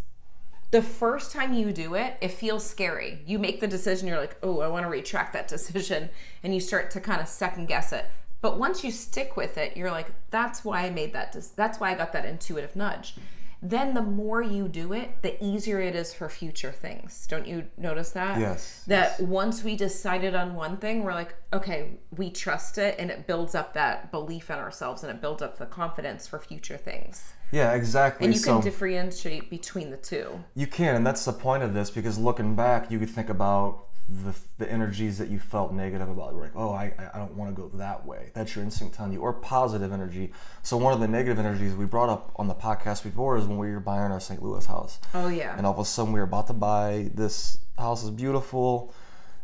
the 0.71 0.81
first 0.81 1.31
time 1.31 1.53
you 1.53 1.71
do 1.71 1.95
it, 1.95 2.15
it 2.21 2.31
feels 2.31 2.65
scary. 2.65 3.19
You 3.25 3.37
make 3.37 3.59
the 3.59 3.67
decision, 3.67 4.07
you're 4.07 4.19
like, 4.19 4.37
oh, 4.41 4.61
I 4.61 4.67
want 4.67 4.85
to 4.85 4.89
retract 4.89 5.33
that 5.33 5.47
decision, 5.47 6.09
and 6.43 6.53
you 6.53 6.59
start 6.59 6.91
to 6.91 6.99
kind 6.99 7.21
of 7.21 7.27
second 7.27 7.67
guess 7.67 7.93
it. 7.93 8.05
But 8.41 8.57
once 8.57 8.83
you 8.83 8.91
stick 8.91 9.37
with 9.37 9.57
it, 9.57 9.77
you're 9.77 9.91
like, 9.91 10.11
that's 10.31 10.65
why 10.65 10.85
I 10.85 10.89
made 10.89 11.13
that. 11.13 11.31
Des- 11.31 11.53
that's 11.55 11.79
why 11.79 11.91
I 11.91 11.95
got 11.95 12.11
that 12.13 12.25
intuitive 12.25 12.75
nudge. 12.75 13.15
Then 13.61 13.93
the 13.93 14.01
more 14.01 14.41
you 14.41 14.67
do 14.67 14.91
it, 14.91 15.21
the 15.21 15.43
easier 15.43 15.79
it 15.79 15.95
is 15.95 16.13
for 16.13 16.27
future 16.29 16.71
things. 16.71 17.27
Don't 17.29 17.45
you 17.45 17.65
notice 17.77 18.09
that? 18.11 18.39
Yes, 18.39 18.83
That 18.87 19.21
once 19.21 19.63
we 19.63 19.75
decided 19.75 20.33
on 20.33 20.55
one 20.55 20.77
thing, 20.77 21.03
we're 21.03 21.13
like, 21.13 21.35
okay, 21.53 21.99
we 22.17 22.31
trust 22.31 22.77
it, 22.79 22.95
and 22.97 23.11
it 23.11 23.27
builds 23.27 23.53
up 23.53 23.73
that 23.73 24.11
belief 24.11 24.49
in 24.49 24.57
ourselves, 24.57 25.03
and 25.03 25.11
it 25.11 25.21
builds 25.21 25.43
up 25.43 25.59
the 25.59 25.67
confidence 25.67 26.27
for 26.27 26.39
future 26.39 26.77
things. 26.77 27.33
yeah, 27.51 27.73
exactly. 27.73 28.25
And 28.25 28.33
you 28.33 28.39
so 28.39 28.53
can 28.55 28.61
differentiate 28.63 29.49
between 29.49 29.91
the 29.91 29.97
two. 29.97 30.43
you 30.55 30.65
can, 30.65 30.95
and 30.95 31.05
that's 31.05 31.23
the 31.25 31.33
point 31.33 31.61
of 31.61 31.73
this 31.75 31.91
because 31.91 32.17
looking 32.17 32.55
back, 32.55 32.89
you 32.89 32.97
could 32.97 33.09
think 33.11 33.29
about 33.29 33.85
the, 34.09 34.35
the 34.57 34.71
energies 34.71 35.17
that 35.17 35.29
you 35.29 35.39
felt 35.39 35.71
negative 35.73 36.09
about. 36.09 36.33
You're 36.33 36.41
like, 36.41 36.55
oh, 36.55 36.71
I, 36.71 36.93
I 37.13 37.17
don't 37.17 37.35
want 37.35 37.55
to 37.55 37.61
go 37.61 37.69
that 37.77 38.05
way. 38.05 38.31
That's 38.33 38.55
your 38.55 38.63
instinct 38.63 38.95
telling 38.95 39.13
you, 39.13 39.21
or 39.21 39.33
positive 39.33 39.93
energy. 39.93 40.33
So 40.63 40.77
one 40.77 40.93
of 40.93 40.99
the 40.99 41.07
negative 41.07 41.39
energies 41.39 41.75
we 41.75 41.85
brought 41.85 42.09
up 42.09 42.31
on 42.35 42.47
the 42.47 42.55
podcast 42.55 43.03
before 43.03 43.37
is 43.37 43.45
when 43.45 43.57
we 43.57 43.71
were 43.71 43.79
buying 43.79 44.11
our 44.11 44.19
St. 44.19 44.41
Louis 44.43 44.65
house. 44.65 44.99
Oh 45.13 45.29
yeah. 45.29 45.55
and 45.57 45.65
all 45.65 45.73
of 45.73 45.79
a 45.79 45.85
sudden 45.85 46.13
we 46.13 46.19
were 46.19 46.25
about 46.25 46.47
to 46.47 46.53
buy 46.53 47.09
this 47.13 47.59
house 47.77 48.03
is 48.03 48.09
beautiful 48.09 48.93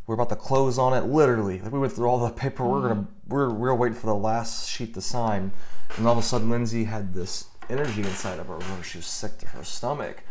we're 0.05 0.15
about 0.15 0.29
to 0.29 0.35
close 0.35 0.77
on 0.77 0.93
it 0.93 1.05
literally 1.05 1.59
like 1.59 1.71
we 1.71 1.79
went 1.79 1.91
through 1.91 2.07
all 2.07 2.19
the 2.19 2.29
paperwork 2.29 2.83
we're 2.83 2.89
gonna 2.89 3.01
mm. 3.01 3.07
we're, 3.27 3.49
we're 3.53 3.75
waiting 3.75 3.97
for 3.97 4.07
the 4.07 4.15
last 4.15 4.69
sheet 4.69 4.93
to 4.93 5.01
sign 5.01 5.51
and 5.97 6.05
all 6.05 6.13
of 6.13 6.17
a 6.17 6.21
sudden 6.21 6.49
lindsay 6.49 6.85
had 6.85 7.13
this 7.13 7.45
energy 7.69 8.01
inside 8.01 8.39
of 8.39 8.47
her 8.47 8.57
where 8.57 8.83
she 8.83 8.97
was 8.97 9.05
sick 9.05 9.37
to 9.37 9.47
her 9.47 9.63
stomach 9.63 10.23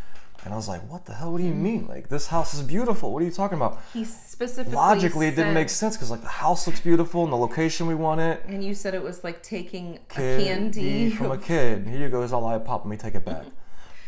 and 0.46 0.54
i 0.54 0.56
was 0.56 0.68
like 0.68 0.80
what 0.90 1.04
the 1.04 1.12
hell 1.12 1.32
what 1.32 1.38
do 1.38 1.44
you 1.44 1.52
hmm. 1.52 1.62
mean 1.62 1.86
like 1.88 2.08
this 2.08 2.28
house 2.28 2.54
is 2.54 2.62
beautiful 2.62 3.12
what 3.12 3.20
are 3.20 3.26
you 3.26 3.32
talking 3.32 3.58
about 3.58 3.78
He 3.92 4.04
specifically 4.04 4.74
logically 4.74 5.26
it 5.26 5.36
didn't 5.36 5.54
make 5.54 5.68
sense 5.68 5.96
because 5.96 6.10
like 6.10 6.22
the 6.22 6.28
house 6.28 6.66
looks 6.66 6.80
beautiful 6.80 7.24
and 7.24 7.32
the 7.32 7.36
location 7.36 7.86
we 7.86 7.94
want 7.94 8.20
it 8.20 8.42
And 8.46 8.64
you 8.64 8.74
said 8.74 8.94
it 8.94 9.02
was 9.02 9.24
like 9.24 9.42
taking 9.42 9.98
kid 10.08 10.40
a 10.40 10.44
candy. 10.44 11.10
from 11.10 11.32
a 11.32 11.38
kid. 11.50 11.86
Here 11.86 11.98
you 11.98 12.08
go. 12.08 12.20
Here's 12.20 12.32
all 12.32 12.46
I 12.46 12.58
pop. 12.58 12.84
Let 12.84 12.90
me 12.90 12.96
take 12.96 13.14
it 13.14 13.24
back. 13.24 13.44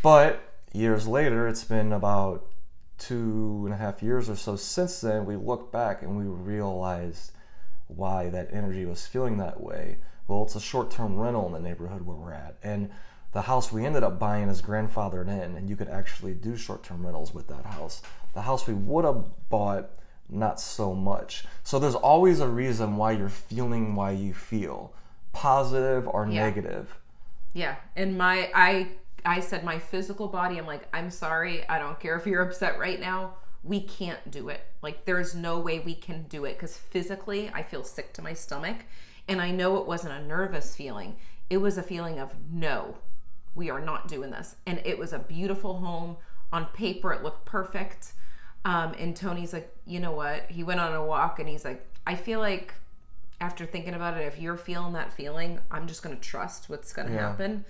But 0.03 0.41
years 0.73 1.07
later, 1.07 1.49
it's 1.49 1.65
been 1.65 1.93
about 1.93 2.47
two 2.99 3.63
and 3.65 3.75
a 3.75 3.77
half 3.77 4.03
years 4.03 4.31
or 4.31 4.37
so 4.37 4.57
since 4.57 5.01
then. 5.01 5.27
We 5.27 5.37
look 5.37 5.73
back 5.73 6.03
and 6.03 6.17
we 6.17 6.25
realized 6.25 7.33
why 7.89 8.29
that 8.31 8.49
energy 8.53 8.85
was 8.85 9.07
feeling 9.07 9.39
that 9.39 9.61
way. 9.61 9.99
Well, 10.27 10.43
it's 10.45 10.55
a 10.55 10.61
short-term 10.61 11.19
rental 11.19 11.47
in 11.47 11.53
the 11.53 11.69
neighborhood 11.69 12.03
where 12.03 12.17
we're 12.17 12.33
at, 12.33 12.57
and 12.63 12.91
the 13.33 13.43
house 13.43 13.71
we 13.73 13.85
ended 13.85 14.03
up 14.03 14.19
buying 14.19 14.49
is 14.49 14.63
grandfathered 14.63 15.29
in, 15.29 15.57
and 15.57 15.69
you 15.69 15.77
could 15.77 15.89
actually 15.89 16.35
do 16.35 16.57
short-term 16.57 17.05
rentals 17.05 17.35
with 17.35 17.47
that 17.49 17.67
house. 17.67 18.03
The 18.35 18.43
house 18.43 18.67
we 18.67 18.75
would 18.75 19.05
have 19.05 19.25
bought 19.51 19.91
not 20.29 20.61
so 20.61 20.95
much. 20.95 21.45
So 21.65 21.79
there's 21.79 21.95
always 21.95 22.41
a 22.41 22.49
reason 22.49 22.97
why 22.97 23.13
you're 23.13 23.29
feeling 23.29 23.95
why 23.95 24.11
you 24.13 24.35
feel, 24.35 24.93
positive 25.33 26.07
or 26.09 26.27
Yeah. 26.27 26.43
negative. 26.45 26.95
Yeah, 27.55 27.77
and 27.97 28.17
my 28.19 28.51
I 28.55 28.89
I 29.25 29.41
said 29.41 29.65
my 29.65 29.79
physical 29.79 30.29
body. 30.29 30.59
I'm 30.59 30.67
like, 30.67 30.87
I'm 30.93 31.11
sorry. 31.11 31.69
I 31.69 31.79
don't 31.79 31.99
care 31.99 32.17
if 32.17 32.27
you're 32.27 32.43
upset 32.43 32.79
right 32.79 33.01
now. 33.01 33.35
We 33.65 33.81
can't 33.81 34.31
do 34.31 34.49
it. 34.49 34.61
Like, 34.81 35.05
there's 35.05 35.35
no 35.35 35.59
way 35.59 35.81
we 35.81 35.95
can 35.95 36.23
do 36.29 36.45
it 36.45 36.53
because 36.55 36.77
physically, 36.77 37.51
I 37.53 37.63
feel 37.63 37.83
sick 37.83 38.13
to 38.15 38.23
my 38.23 38.33
stomach, 38.33 38.85
and 39.27 39.43
I 39.43 39.51
know 39.51 39.77
it 39.79 39.87
wasn't 39.87 40.13
a 40.13 40.25
nervous 40.25 40.77
feeling. 40.77 41.17
It 41.51 41.57
was 41.59 41.77
a 41.77 41.83
feeling 41.83 42.19
of 42.21 42.35
no, 42.51 42.99
we 43.55 43.71
are 43.71 43.81
not 43.81 44.09
doing 44.09 44.31
this. 44.31 44.57
And 44.67 44.81
it 44.85 44.99
was 44.99 45.13
a 45.13 45.19
beautiful 45.19 45.79
home. 45.79 46.17
On 46.53 46.65
paper, 46.67 47.13
it 47.13 47.23
looked 47.23 47.45
perfect. 47.45 48.13
Um, 48.65 48.95
and 48.99 49.15
Tony's 49.15 49.53
like, 49.53 49.75
you 49.87 50.01
know 50.01 50.13
what? 50.13 50.51
He 50.51 50.63
went 50.65 50.81
on 50.81 50.93
a 50.95 51.05
walk, 51.05 51.39
and 51.39 51.49
he's 51.49 51.65
like, 51.65 51.87
I 52.07 52.15
feel 52.15 52.41
like 52.41 52.75
after 53.41 53.65
thinking 53.67 53.95
about 53.95 54.17
it, 54.17 54.23
if 54.27 54.41
you're 54.41 54.57
feeling 54.57 54.95
that 54.95 55.13
feeling, 55.13 55.61
I'm 55.71 55.87
just 55.87 56.03
going 56.03 56.17
to 56.17 56.21
trust 56.23 56.69
what's 56.69 56.93
going 56.93 57.09
to 57.09 57.15
Yeah. 57.15 57.29
happen. 57.29 57.65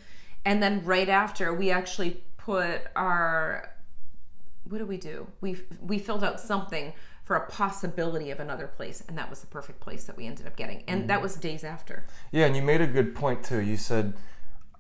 And 0.45 0.63
then 0.63 0.85
right 0.85 1.09
after, 1.09 1.53
we 1.53 1.71
actually 1.71 2.23
put 2.37 2.83
our 2.97 3.71
what 4.65 4.79
do 4.79 4.87
we 4.87 4.97
do? 4.99 5.27
We 5.41 5.57
we 5.81 5.99
filled 5.99 6.23
out 6.23 6.41
something 6.41 6.93
for 7.25 7.37
a 7.37 7.47
possibility 7.51 8.31
of 8.31 8.41
another 8.41 8.67
place, 8.67 9.03
and 9.09 9.17
that 9.19 9.29
was 9.29 9.41
the 9.41 9.47
perfect 9.47 9.81
place 9.81 10.05
that 10.05 10.17
we 10.17 10.27
ended 10.27 10.47
up 10.47 10.57
getting. 10.57 10.83
And 10.89 11.01
Mm-hmm. 11.01 11.07
that 11.09 11.23
was 11.23 11.37
days 11.37 11.65
after. 11.65 12.05
Yeah, 12.33 12.47
and 12.47 12.57
you 12.57 12.63
made 12.63 12.81
a 12.81 12.87
good 12.87 13.15
point 13.15 13.45
too. 13.45 13.61
You 13.61 13.77
said, 13.77 14.15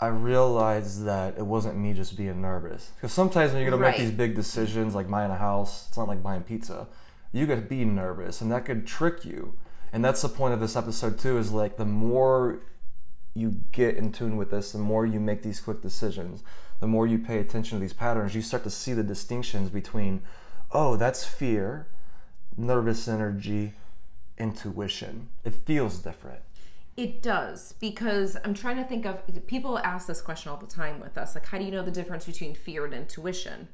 I 0.01 0.07
realized 0.09 1.05
that 1.07 1.37
it 1.39 1.45
wasn't 1.47 1.77
me 1.77 1.93
just 1.93 2.17
being 2.17 2.41
nervous. 2.41 2.93
Because 2.95 3.13
sometimes 3.13 3.53
when 3.53 3.63
you're 3.63 3.73
to 3.73 3.77
Right. 3.77 3.91
make 3.91 4.01
these 4.01 4.13
big 4.13 4.35
decisions, 4.35 4.95
like 4.95 5.11
buying 5.11 5.31
a 5.31 5.37
house, 5.37 5.89
it's 5.89 5.97
not 5.97 6.07
like 6.07 6.23
buying 6.23 6.43
pizza. 6.43 6.87
You 7.33 7.47
could 7.47 7.69
be 7.69 7.85
nervous, 7.85 8.41
and 8.41 8.51
that 8.53 8.65
could 8.65 8.87
trick 8.87 9.25
you. 9.25 9.55
And 9.93 10.05
that's 10.05 10.23
the 10.23 10.29
point 10.29 10.55
of 10.55 10.61
this 10.61 10.77
episode 10.77 11.19
too. 11.19 11.37
Is 11.39 11.51
like 11.51 11.77
the 11.77 11.85
more 11.85 12.61
you 13.35 13.57
get 13.73 13.97
in 13.97 14.13
tune 14.13 14.37
with 14.37 14.51
this, 14.51 14.73
the 14.73 14.79
more 14.79 15.05
you 15.05 15.19
make 15.21 15.43
these 15.43 15.61
quick 15.61 15.83
decisions, 15.83 16.43
the 16.81 16.87
more 16.87 17.07
you 17.07 17.19
pay 17.19 17.39
attention 17.39 17.79
to 17.79 17.81
these 17.81 17.93
patterns, 17.93 18.35
you 18.35 18.43
start 18.43 18.63
to 18.65 18.71
see 18.71 18.93
the 18.93 19.03
distinctions 19.03 19.69
between, 19.71 20.23
oh, 20.73 20.97
that's 20.97 21.25
fear, 21.25 21.87
nervous 22.57 23.09
energy, 23.09 23.75
intuition. 24.39 25.29
It 25.45 25.55
feels 25.55 25.99
different. 25.99 26.41
It 26.99 27.23
does 27.23 27.75
because 27.75 28.37
I'm 28.45 28.55
trying 28.55 28.75
to 28.79 28.83
think 28.83 29.07
of 29.07 29.23
people 29.47 29.79
ask 29.79 30.09
this 30.09 30.21
question 30.21 30.51
all 30.51 30.57
the 30.57 30.67
time 30.67 30.99
with 30.99 31.17
us 31.17 31.37
like 31.37 31.47
how 31.47 31.57
do 31.57 31.63
you 31.63 31.71
know 31.71 31.85
the 31.85 31.93
difference 31.93 32.27
between 32.27 32.57
fear 32.57 32.85
and 32.85 32.93
intuition? 32.93 33.69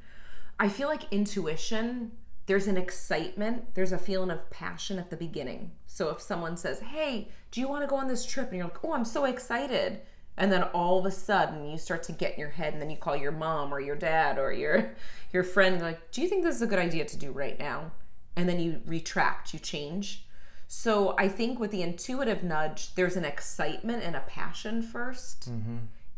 I 0.61 0.69
feel 0.69 0.89
like 0.89 1.11
intuition 1.11 2.13
there's 2.45 2.67
an 2.67 2.77
excitement, 2.77 3.75
there's 3.75 3.93
a 3.93 3.99
feeling 3.99 4.31
of 4.31 4.51
passion 4.51 4.99
at 4.99 5.09
the 5.09 5.17
beginning. 5.17 5.71
So 5.87 6.11
if 6.11 6.21
someone 6.21 6.59
says, 6.59 6.81
"Hey, 6.81 7.29
do 7.51 7.63
you 7.63 7.67
want 7.67 7.83
to 7.83 7.89
go 7.89 7.97
on 7.97 8.09
this 8.09 8.27
trip?" 8.27 8.49
and 8.49 8.59
you're 8.59 8.67
like, 8.67 8.85
"Oh, 8.85 8.93
I'm 8.93 9.07
so 9.07 9.25
excited." 9.25 10.03
And 10.37 10.53
then 10.53 10.65
all 10.75 10.99
of 10.99 11.07
a 11.07 11.11
sudden 11.11 11.65
you 11.65 11.79
start 11.79 12.03
to 12.03 12.13
get 12.13 12.35
in 12.35 12.41
your 12.41 12.51
head 12.51 12.75
and 12.75 12.83
then 12.83 12.91
you 12.91 12.99
call 12.99 13.17
your 13.17 13.33
mom 13.33 13.73
or 13.73 13.81
your 13.81 13.97
dad 13.97 14.39
or 14.39 14.53
your 14.53 14.97
your 15.33 15.45
friend 15.45 15.81
like, 15.81 16.11
"Do 16.11 16.21
you 16.21 16.29
think 16.29 16.45
this 16.45 16.57
is 16.57 16.63
a 16.63 16.67
good 16.67 16.79
idea 16.79 17.07
to 17.07 17.17
do 17.17 17.33
right 17.33 17.59
now?" 17.59 17.93
And 18.37 18.47
then 18.47 18.61
you 18.61 18.83
retract, 18.85 19.55
you 19.55 19.61
change. 19.61 20.24
So 20.67 21.15
I 21.19 21.29
think 21.29 21.59
with 21.61 21.71
the 21.71 21.83
intuitive 21.83 22.43
nudge, 22.43 22.95
there's 22.95 23.17
an 23.17 23.25
excitement 23.25 24.03
and 24.03 24.17
a 24.17 24.21
passion 24.21 24.83
1st 24.83 25.49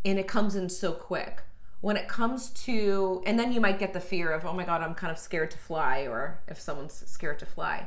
and 0.05 0.19
it 0.19 0.29
comes 0.29 0.55
in 0.55 0.69
so 0.69 0.93
quick. 0.93 1.43
when 1.81 1.97
it 1.97 2.09
comes 2.09 2.49
to, 2.51 3.23
and 3.27 3.39
then 3.39 3.53
you 3.53 3.61
might 3.61 3.79
get 3.79 3.93
the 3.93 4.01
fear 4.01 4.33
of, 4.33 4.45
oh 4.47 4.53
my 4.53 4.65
God, 4.65 4.81
I'm 4.83 4.95
kind 4.95 5.11
of 5.13 5.19
scared 5.19 5.51
to 5.53 5.59
fly, 5.59 6.01
or 6.09 6.41
if 6.49 6.59
someone's 6.59 7.03
scared 7.07 7.39
to 7.41 7.47
fly. 7.47 7.87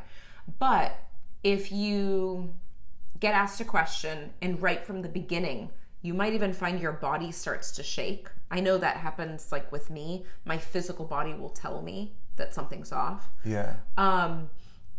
But 0.60 0.96
if 1.44 1.72
you 1.72 2.54
get 3.20 3.34
asked 3.34 3.60
a 3.60 3.66
question 3.66 4.32
and 4.42 4.62
right 4.62 4.86
from 4.86 5.02
the 5.02 5.10
beginning, 5.10 5.72
you 6.02 6.14
might 6.14 6.34
even 6.34 6.54
find 6.54 6.80
your 6.80 6.94
body 6.94 7.32
starts 7.32 7.72
to 7.74 7.84
shake. 7.84 8.30
I 8.52 8.60
know 8.62 8.78
that 8.78 8.98
happens 8.98 9.52
like 9.52 9.70
with 9.72 9.90
me. 9.90 10.26
My 10.46 10.58
physical 10.58 11.06
body 11.06 11.34
will 11.34 11.50
tell 11.50 11.82
me 11.82 12.14
that 12.38 12.54
something's 12.54 12.92
off. 12.94 13.28
Yeah. 13.44 13.76
Um, 13.98 14.50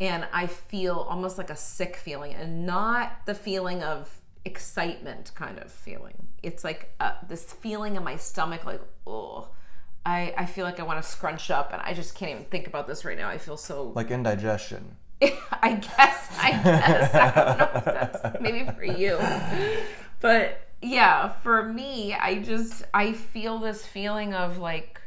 and 0.00 0.26
I 0.32 0.46
feel 0.46 1.06
almost 1.08 1.36
like 1.36 1.50
a 1.50 1.56
sick 1.56 1.96
feeling 1.96 2.34
and 2.34 2.66
not 2.66 3.26
the 3.26 3.34
feeling 3.34 3.82
of 3.82 4.20
excitement 4.46 5.32
kind 5.34 5.58
of 5.58 5.70
feeling. 5.70 6.28
It's 6.42 6.64
like 6.64 6.94
uh, 6.98 7.12
this 7.28 7.44
feeling 7.44 7.96
in 7.96 8.02
my 8.02 8.16
stomach, 8.16 8.64
like, 8.64 8.80
oh, 9.06 9.48
I, 10.06 10.32
I 10.36 10.46
feel 10.46 10.64
like 10.64 10.80
I 10.80 10.84
want 10.84 11.02
to 11.02 11.08
scrunch 11.08 11.50
up 11.50 11.74
and 11.74 11.82
I 11.82 11.92
just 11.92 12.14
can't 12.14 12.30
even 12.30 12.44
think 12.44 12.66
about 12.66 12.86
this 12.86 13.04
right 13.04 13.18
now. 13.18 13.28
I 13.28 13.36
feel 13.36 13.58
so. 13.58 13.92
Like 13.94 14.10
indigestion. 14.10 14.96
I 15.22 15.74
guess, 15.74 16.38
I 16.38 16.50
guess. 16.64 17.14
I 17.14 17.30
don't 17.30 17.58
know 17.58 17.76
if 17.76 17.84
that's 17.84 18.36
maybe 18.40 18.70
for 18.70 18.84
you. 18.84 19.18
But 20.20 20.66
yeah, 20.80 21.28
for 21.42 21.62
me, 21.62 22.14
I 22.14 22.42
just, 22.42 22.84
I 22.94 23.12
feel 23.12 23.58
this 23.58 23.84
feeling 23.84 24.32
of 24.32 24.56
like, 24.56 24.99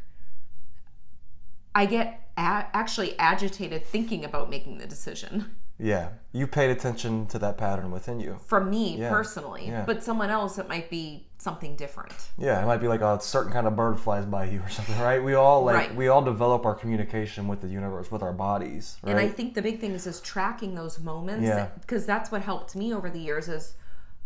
I 1.76 1.86
get 1.86 2.30
a- 2.38 2.68
actually 2.74 3.18
agitated 3.20 3.86
thinking 3.86 4.24
about 4.26 4.50
making 4.50 4.78
the 4.78 4.86
decision. 4.88 5.56
Yeah. 5.80 6.10
You 6.32 6.46
paid 6.48 6.70
attention 6.70 7.26
to 7.28 7.40
that 7.40 7.58
pattern 7.58 7.90
within 7.92 8.20
you. 8.20 8.38
For 8.46 8.64
me 8.64 8.98
Yeah, 8.98 9.10
personally, 9.10 9.68
yeah. 9.68 9.84
but 9.86 10.04
someone 10.04 10.30
else, 10.30 10.58
it 10.60 10.70
might 10.70 10.90
be 10.90 11.28
something 11.40 11.76
different. 11.76 12.14
Yeah, 12.38 12.62
it 12.62 12.66
might 12.68 12.78
be 12.78 12.88
like 12.88 13.02
a 13.02 13.20
certain 13.20 13.52
kind 13.52 13.66
of 13.68 13.76
bird 13.76 14.00
flies 14.00 14.26
by 14.26 14.46
you 14.46 14.62
or 14.62 14.70
something, 14.70 14.98
right? 15.00 15.22
We 15.22 15.34
all 15.34 15.64
like 15.64 15.76
Right. 15.76 15.96
we 15.96 16.08
all 16.08 16.22
develop 16.22 16.66
our 16.66 16.76
communication 16.76 17.48
with 17.48 17.62
the 17.62 17.68
universe 17.68 18.12
with 18.12 18.22
our 18.22 18.32
bodies, 18.34 18.98
right? 19.04 19.12
And 19.12 19.20
I 19.20 19.28
think 19.28 19.56
the 19.56 19.62
big 19.64 19.80
thing 19.82 19.92
is 19.94 20.06
is 20.08 20.22
tracking 20.22 20.76
those 20.76 21.00
moments 21.00 21.44
Yeah. 21.48 21.68
because 21.82 22.06
that's 22.06 22.32
what 22.32 22.44
helped 22.44 22.76
me 22.76 22.94
over 22.94 23.10
the 23.10 23.20
years 23.20 23.48
is 23.50 23.76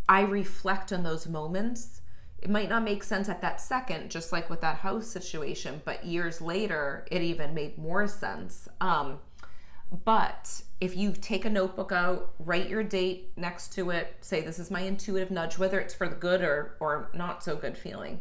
I 0.10 0.22
reflect 0.22 0.92
on 0.94 1.04
those 1.04 1.28
moments. 1.28 2.02
It 2.40 2.50
might 2.50 2.70
not 2.70 2.84
make 2.84 3.04
sense 3.04 3.30
at 3.30 3.42
that 3.42 3.60
second, 3.60 4.12
just 4.12 4.32
like 4.32 4.50
with 4.50 4.62
that 4.62 4.78
house 4.78 5.08
situation, 5.08 5.82
but 5.84 6.06
years 6.06 6.40
later, 6.40 7.06
it 7.10 7.22
even 7.22 7.54
made 7.54 7.78
more 7.78 8.08
sense. 8.08 8.68
Um, 8.80 9.20
but 10.06 10.62
if 10.80 10.96
you 10.96 11.14
take 11.14 11.46
a 11.46 11.50
notebook 11.50 11.92
out, 11.92 12.34
write 12.40 12.70
your 12.70 12.84
date 12.84 13.32
next 13.38 13.74
to 13.74 13.90
it, 13.90 14.18
say 14.22 14.42
this 14.42 14.60
is 14.60 14.70
my 14.70 14.82
intuitive 14.82 15.32
nudge, 15.32 15.58
whether 15.58 15.80
it's 15.80 15.94
for 15.94 16.08
the 16.08 16.16
good 16.16 16.42
or 16.42 16.76
or 16.80 17.10
not 17.14 17.44
so 17.44 17.56
good 17.56 17.78
feeling. 17.78 18.20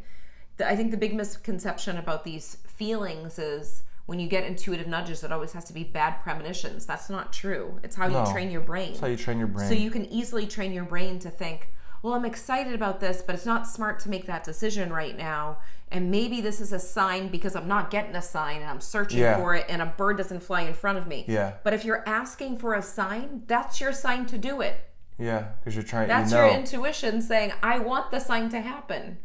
The, 0.57 0.67
I 0.67 0.77
think 0.77 0.93
the 0.93 0.97
big 0.97 1.15
misconception 1.15 1.99
about 1.99 2.25
these 2.25 2.57
feelings 2.67 3.39
is 3.39 3.83
when 4.07 4.21
you 4.21 4.29
get 4.29 4.45
intuitive 4.45 4.87
nudges, 4.87 5.25
it 5.25 5.33
always 5.33 5.53
has 5.53 5.65
to 5.65 5.73
be 5.73 5.83
bad 5.85 6.23
premonitions. 6.23 6.87
That's 6.87 7.11
not 7.11 7.33
true. 7.33 7.81
It's 7.83 7.97
how 7.97 8.07
No. 8.07 8.25
you 8.25 8.33
train 8.33 8.51
your 8.51 8.61
brain. 8.61 8.91
That's 8.91 9.01
how 9.01 9.07
you 9.09 9.17
train 9.17 9.39
your 9.39 9.49
brain. 9.49 9.69
So 9.69 9.75
you 9.75 9.91
can 9.91 10.07
easily 10.07 10.47
train 10.47 10.73
your 10.73 10.85
brain 10.85 11.19
to 11.19 11.31
think, 11.31 11.69
well, 12.03 12.15
I'm 12.15 12.25
excited 12.25 12.75
about 12.75 13.01
this, 13.01 13.23
but 13.23 13.35
it's 13.35 13.47
not 13.47 13.67
smart 13.67 13.99
to 14.01 14.09
make 14.11 14.27
that 14.27 14.45
decision 14.45 14.93
right 14.93 15.17
now. 15.17 15.59
And 15.91 16.11
maybe 16.11 16.41
this 16.41 16.61
is 16.61 16.73
a 16.73 16.79
sign 16.79 17.29
because 17.29 17.55
I'm 17.55 17.69
not 17.69 17.91
getting 17.91 18.15
a 18.17 18.23
sign 18.23 18.61
and 18.61 18.71
I'm 18.71 18.81
searching 18.81 19.21
Yeah. 19.21 19.37
for 19.37 19.55
it 19.55 19.67
and 19.69 19.81
a 19.81 19.87
bird 19.87 20.17
doesn't 20.17 20.41
fly 20.43 20.63
in 20.63 20.75
front 20.75 20.99
of 20.99 21.07
me. 21.07 21.25
Yeah. 21.29 21.55
But 21.63 21.75
if 21.75 21.85
you're 21.85 22.03
asking 22.09 22.59
for 22.59 22.75
a 22.75 22.83
sign, 22.83 23.43
that's 23.47 23.81
your 23.81 23.93
sign 23.93 24.27
to 24.27 24.39
do 24.39 24.61
it. 24.61 24.81
yeah, 25.19 25.53
because 25.61 25.75
you're 25.75 25.83
trying. 25.85 26.09
That's 26.09 26.31
you 26.31 26.37
know, 26.37 26.47
your 26.47 26.55
intuition 26.55 27.23
saying, 27.23 27.53
I 27.63 27.79
want 27.79 28.11
the 28.11 28.21
sign 28.21 28.51
to 28.51 28.61
happen. 28.61 29.17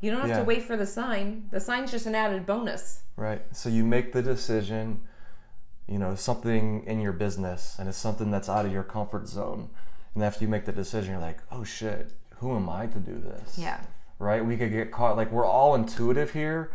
You 0.00 0.10
don't 0.10 0.20
have 0.20 0.28
Yeah. 0.28 0.38
to 0.40 0.44
wait 0.44 0.62
for 0.64 0.76
the 0.76 0.84
sign. 0.86 1.48
The 1.50 1.60
sign's 1.60 1.90
just 1.90 2.04
an 2.06 2.14
added 2.14 2.44
bonus. 2.44 3.00
right? 3.16 3.42
So 3.56 3.68
you 3.70 3.84
make 3.84 4.12
the 4.12 4.20
decision. 4.22 5.00
You 5.86 5.98
know, 5.98 6.14
something 6.14 6.82
in 6.86 7.00
your 7.00 7.12
business, 7.12 7.76
and 7.78 7.88
it's 7.90 7.98
something 7.98 8.30
that's 8.30 8.48
out 8.48 8.64
of 8.66 8.72
your 8.72 8.82
comfort 8.82 9.28
zone. 9.28 9.68
And 10.14 10.22
after 10.22 10.44
you 10.44 10.48
make 10.48 10.64
the 10.64 10.72
decision, 10.72 11.12
you're 11.12 11.20
like, 11.20 11.38
"Oh 11.50 11.64
shit, 11.64 12.12
who 12.36 12.54
am 12.56 12.68
I 12.68 12.86
to 12.86 12.98
do 12.98 13.18
this?" 13.18 13.58
Yeah. 13.58 13.80
right? 14.18 14.44
We 14.44 14.56
could 14.56 14.70
get 14.70 14.92
caught 14.92 15.16
like 15.16 15.30
we're 15.32 15.46
all 15.46 15.74
intuitive 15.74 16.32
here. 16.32 16.70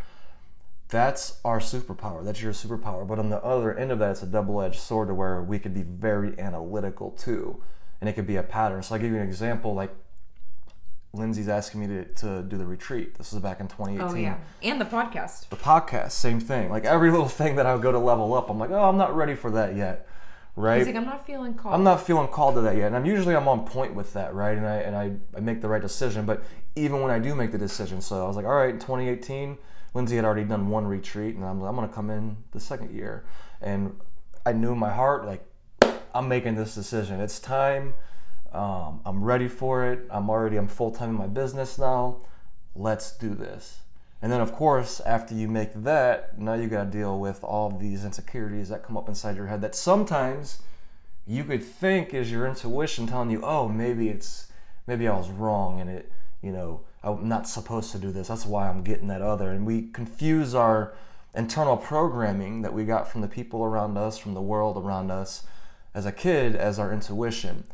That's 0.90 1.40
our 1.46 1.60
superpower. 1.60 2.24
That's 2.26 2.42
your 2.42 2.52
superpower. 2.54 3.08
But 3.08 3.20
on 3.20 3.30
the 3.30 3.44
other 3.44 3.74
end 3.78 3.92
of 3.92 4.00
that, 4.00 4.12
it's 4.12 4.24
a 4.24 4.26
double-edged 4.26 4.80
sword 4.80 5.08
to 5.10 5.14
where 5.14 5.42
we 5.42 5.60
could 5.60 5.74
be 5.74 5.84
very 5.84 6.38
analytical 6.40 7.12
too, 7.12 7.62
and 8.02 8.10
it 8.10 8.14
could 8.14 8.26
be 8.28 8.36
a 8.38 8.44
pattern. 8.44 8.82
So 8.84 8.96
I 8.96 8.98
will 8.98 9.04
give 9.04 9.12
you 9.14 9.20
an 9.20 9.28
example. 9.28 9.74
Like 9.76 9.96
Lindsay's 11.14 11.48
asking 11.48 11.82
me 11.82 11.88
to, 11.88 12.06
to 12.06 12.42
do 12.44 12.58
the 12.58 12.66
retreat. 12.66 13.16
This 13.18 13.32
was 13.32 13.42
back 13.42 13.60
in 13.60 13.68
2018. 13.68 14.10
Oh, 14.12 14.20
yeah. 14.20 14.38
And 14.62 14.80
the 14.82 14.86
podcast. 14.86 15.50
The 15.50 15.56
podcast, 15.56 16.12
same 16.12 16.40
thing. 16.40 16.70
Like 16.70 16.86
every 16.86 17.10
little 17.10 17.28
thing 17.28 17.56
that 17.56 17.66
I 17.66 17.74
would 17.74 17.82
go 17.84 17.92
to 17.92 18.00
level 18.00 18.34
up, 18.34 18.50
I'm 18.50 18.60
like, 18.60 18.70
oh, 18.72 18.90
I'm 18.90 18.98
not 18.98 19.16
ready 19.16 19.34
for 19.36 19.50
that 19.52 19.76
yet, 19.76 20.08
right? 20.56 20.78
He's 20.78 20.88
like, 20.88 20.96
I'm 20.96 21.06
not 21.06 21.26
feeling 21.26 21.54
called. 21.54 21.76
I'm 21.76 21.84
not 21.84 22.06
feeling 22.06 22.28
called 22.28 22.56
to 22.56 22.62
that 22.62 22.76
yet, 22.76 22.88
and 22.88 22.96
I'm 22.96 23.06
usually 23.06 23.36
I'm 23.36 23.48
on 23.48 23.66
point 23.66 23.96
with 23.96 24.14
that, 24.14 24.34
right? 24.34 24.58
And 24.58 24.68
I 24.68 24.76
and 24.78 24.96
I, 24.96 25.14
I 25.36 25.40
make 25.40 25.62
the 25.62 25.68
right 25.68 25.82
decision. 25.82 26.26
But 26.26 26.44
even 26.76 27.02
when 27.02 27.12
I 27.12 27.20
do 27.20 27.36
make 27.36 27.52
the 27.52 27.58
decision, 27.58 28.02
so 28.02 28.24
I 28.24 28.28
was 28.28 28.36
like, 28.36 28.46
all 28.46 28.56
right, 28.56 28.70
in 28.70 28.80
2018, 28.80 29.58
Lindsay 29.94 30.16
had 30.16 30.26
already 30.26 30.44
done 30.44 30.70
one 30.70 30.86
retreat, 30.86 31.36
and 31.36 31.46
I'm 31.46 31.62
I'm 31.62 31.76
gonna 31.76 31.88
come 31.88 32.10
in 32.10 32.38
the 32.52 32.60
second 32.60 32.94
year, 32.94 33.26
and 33.62 33.96
I 34.46 34.54
knew 34.54 34.72
in 34.72 34.78
my 34.78 34.92
heart 34.92 35.26
like 35.26 35.46
I'm 36.14 36.28
making 36.28 36.56
this 36.56 36.76
decision. 36.76 37.20
It's 37.20 37.40
time. 37.40 37.94
Um, 38.52 39.02
I'm 39.06 39.24
ready 39.24 39.48
for 39.48 39.86
it. 39.86 40.08
I'm 40.10 40.30
already 40.30 40.58
I'm 40.58 40.68
full 40.68 40.92
time 40.92 41.10
in 41.10 41.16
my 41.16 41.28
business 41.28 41.78
now. 41.78 42.22
Let's 42.76 43.16
do 43.16 43.36
this. 43.36 43.82
And 44.22 44.32
then 44.32 44.42
of 44.42 44.52
course, 44.52 45.00
after 45.02 45.34
you 45.34 45.48
make 45.48 45.74
that, 45.74 46.38
now 46.38 46.54
you 46.54 46.68
got 46.68 46.86
to 46.86 46.90
deal 46.90 47.20
with 47.20 47.44
all 47.44 47.70
these 47.70 48.04
insecurities 48.04 48.70
that 48.70 48.84
come 48.84 48.98
up 48.98 49.08
inside 49.08 49.38
your 49.38 49.48
head 49.48 49.62
that 49.62 49.76
sometimes 49.76 50.62
you 51.26 51.44
could 51.44 51.64
think 51.64 52.14
is 52.14 52.32
your 52.32 52.48
intuition 52.48 53.08
telling 53.08 53.30
you, 53.30 53.42
"Oh, 53.44 53.70
maybe 53.70 54.10
it's 54.10 54.52
maybe 54.88 55.08
I 55.08 55.16
was 55.16 55.30
wrong 55.30 55.80
and 55.80 55.90
it, 55.90 56.12
you 56.42 56.52
know, 56.52 56.82
I'm 57.04 57.30
not 57.30 57.48
supposed 57.48 57.92
to 57.92 57.98
do 57.98 58.12
this. 58.12 58.28
That's 58.28 58.46
why 58.46 58.68
I'm 58.68 58.84
getting 58.84 59.08
that 59.08 59.22
other." 59.22 59.52
And 59.52 59.66
we 59.66 59.90
confuse 59.90 60.54
our 60.54 60.94
internal 61.34 61.78
programming 61.78 62.64
that 62.64 62.74
we 62.74 62.84
got 62.84 63.08
from 63.08 63.22
the 63.22 63.28
people 63.28 63.64
around 63.64 63.98
us, 63.98 64.18
from 64.18 64.34
the 64.34 64.42
world 64.42 64.78
around 64.78 65.12
us 65.12 65.44
as 65.94 66.06
a 66.06 66.12
kid 66.12 66.56
as 66.56 66.80
our 66.80 66.92
intuition. 66.92 67.66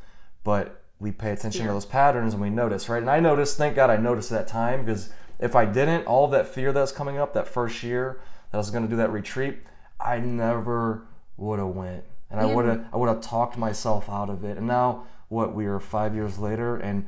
But 0.44 0.82
we 1.00 1.12
pay 1.12 1.32
attention 1.32 1.66
to 1.66 1.72
those 1.72 1.86
patterns 1.86 2.34
and 2.34 2.42
we 2.42 2.50
notice, 2.50 2.88
right? 2.88 3.02
And 3.02 3.10
I 3.10 3.20
noticed, 3.20 3.58
thank 3.58 3.76
God 3.76 3.90
I 3.90 3.98
noticed 3.98 4.30
that 4.30 4.48
time 4.48 4.86
because 4.86 5.10
if 5.40 5.56
I 5.56 5.66
didn't, 5.66 6.06
all 6.06 6.26
of 6.26 6.32
that 6.32 6.48
fear 6.48 6.72
that's 6.72 6.92
coming 6.92 7.18
up 7.18 7.34
that 7.34 7.48
first 7.48 7.84
year 7.84 8.20
that 8.52 8.58
I 8.58 8.60
was 8.60 8.72
going 8.72 8.84
to 8.84 8.90
do 8.90 8.96
that 8.98 9.12
retreat, 9.12 9.60
I 10.00 10.20
never 10.20 11.04
would 11.38 11.60
have 11.60 11.70
went. 11.70 12.04
And 12.32 12.40
I 12.40 12.46
would 12.46 12.66
have 12.66 12.86
I 12.92 12.98
would 12.98 13.08
have 13.08 13.22
talked 13.22 13.58
myself 13.58 14.10
out 14.10 14.30
of 14.30 14.44
it. 14.44 14.58
And 14.58 14.68
now 14.68 15.06
what 15.30 15.54
we 15.54 15.66
are 15.66 15.80
5 15.80 16.16
years 16.16 16.38
later 16.38 16.76
and 16.76 17.06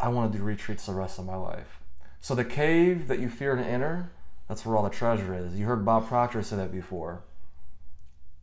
I 0.00 0.08
want 0.08 0.32
to 0.32 0.38
do 0.38 0.44
retreats 0.44 0.86
the 0.86 0.94
rest 0.94 1.18
of 1.18 1.26
my 1.26 1.36
life. 1.36 1.80
So 2.20 2.34
the 2.34 2.44
cave 2.44 3.08
that 3.08 3.18
you 3.18 3.28
fear 3.28 3.56
to 3.56 3.64
enter, 3.64 4.10
that's 4.48 4.64
where 4.64 4.76
all 4.76 4.82
the 4.82 4.90
treasure 4.90 5.34
is. 5.34 5.54
You 5.58 5.66
heard 5.66 5.84
Bob 5.84 6.08
Proctor 6.08 6.42
say 6.42 6.56
that 6.56 6.72
before. 6.72 7.22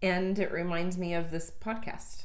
And 0.01 0.37
it 0.37 0.51
reminds 0.51 0.97
me 0.97 1.13
of 1.13 1.31
this 1.31 1.51
podcast. 1.51 2.24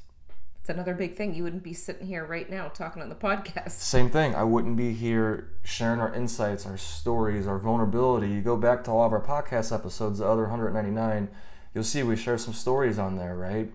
It's 0.61 0.69
another 0.69 0.95
big 0.95 1.17
thing. 1.17 1.35
You 1.35 1.43
wouldn't 1.45 1.63
be 1.63 1.73
sitting 1.73 2.07
here 2.07 2.25
right 2.25 2.49
now 2.51 2.69
talking 2.69 3.03
on 3.03 3.09
the 3.09 3.15
podcast. 3.15 3.71
Same 3.71 4.11
thing. 4.11 4.35
I 4.35 4.45
wouldn't 4.45 4.77
be 4.77 4.93
here 4.93 5.49
sharing 5.65 6.01
our 6.01 6.13
insights, 6.15 6.67
our 6.67 6.77
stories, 6.77 7.47
our 7.47 7.59
vulnerability. 7.59 8.29
You 8.29 8.43
go 8.43 8.57
back 8.59 8.85
to 8.85 8.91
all 8.91 9.05
of 9.07 9.13
our 9.13 9.23
podcast 9.25 9.75
episodes, 9.75 10.19
the 10.19 10.27
other 10.27 10.43
199, 10.43 11.29
you'll 11.75 11.85
see 11.85 12.03
we 12.03 12.15
share 12.17 12.37
some 12.37 12.53
stories 12.53 12.99
on 12.99 13.17
there, 13.17 13.37
right? 13.37 13.73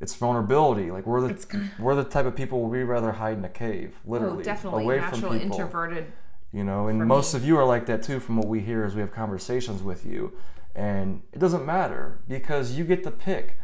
It's 0.00 0.14
vulnerability. 0.14 0.90
Like 0.92 1.04
we're 1.04 1.20
the 1.20 1.70
we're 1.80 1.96
the 1.96 2.04
type 2.04 2.26
of 2.26 2.36
people 2.36 2.62
we'd 2.62 2.84
rather 2.84 3.12
hide 3.12 3.36
in 3.36 3.44
a 3.44 3.48
cave, 3.50 3.96
oh, 4.06 4.10
literally, 4.12 4.38
Oh, 4.38 4.42
definitely. 4.42 4.84
away 4.84 4.96
Natural 4.98 5.20
from 5.20 5.38
people. 5.40 5.46
introverted. 5.52 6.12
You 6.52 6.64
know, 6.64 6.88
and 6.88 7.06
most 7.06 7.34
me. 7.34 7.40
of 7.40 7.46
you 7.46 7.58
are 7.58 7.64
like 7.66 7.86
that 7.86 8.02
too, 8.02 8.18
from 8.20 8.36
what 8.36 8.46
we 8.46 8.60
hear 8.60 8.84
as 8.84 8.94
we 8.94 9.00
have 9.00 9.12
conversations 9.12 9.82
with 9.82 10.06
you. 10.06 10.32
And 10.74 11.22
it 11.32 11.38
doesn't 11.40 11.66
matter 11.66 12.20
because 12.28 12.72
you 12.78 12.84
get 12.84 13.02
to 13.04 13.10
pick. 13.10 13.58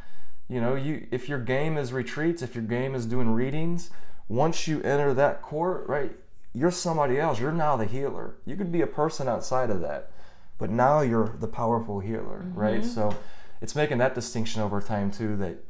You 0.49 0.61
know, 0.61 0.75
you 0.75 1.07
if 1.11 1.29
your 1.29 1.41
game 1.41 1.77
is 1.77 1.93
retreats, 1.93 2.43
if 2.43 2.55
your 2.55 2.65
game 2.65 2.95
is 2.95 3.07
doing 3.07 3.31
readings, 3.31 3.91
once 4.29 4.69
you 4.69 4.83
enter 4.83 5.13
that 5.15 5.43
court, 5.43 5.89
right, 5.89 6.13
you're 6.53 6.71
somebody 6.71 7.19
else. 7.19 7.41
You're 7.41 7.53
now 7.53 7.77
the 7.77 7.85
healer. 7.85 8.37
You 8.45 8.57
could 8.57 8.73
be 8.73 8.81
a 8.81 8.87
person 8.87 9.29
outside 9.29 9.71
of 9.71 9.81
that, 9.81 10.11
but 10.59 10.71
now 10.71 11.01
you're 11.01 11.37
the 11.39 11.49
powerful 11.49 12.01
healer, 12.01 12.45
right? 12.55 12.81
Mm-hmm. 12.81 12.91
So 12.91 13.17
it's 13.61 13.75
making 13.75 13.99
that 13.99 14.15
distinction 14.15 14.63
over 14.63 14.81
time 14.81 15.11
too 15.11 15.37
that 15.37 15.65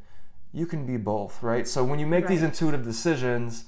you 0.52 0.66
can 0.66 0.86
be 0.86 0.96
both, 0.96 1.42
right? 1.42 1.66
So 1.66 1.84
when 1.84 1.98
you 1.98 2.06
make 2.06 2.26
these 2.26 2.42
intuitive 2.42 2.84
decisions, 2.84 3.64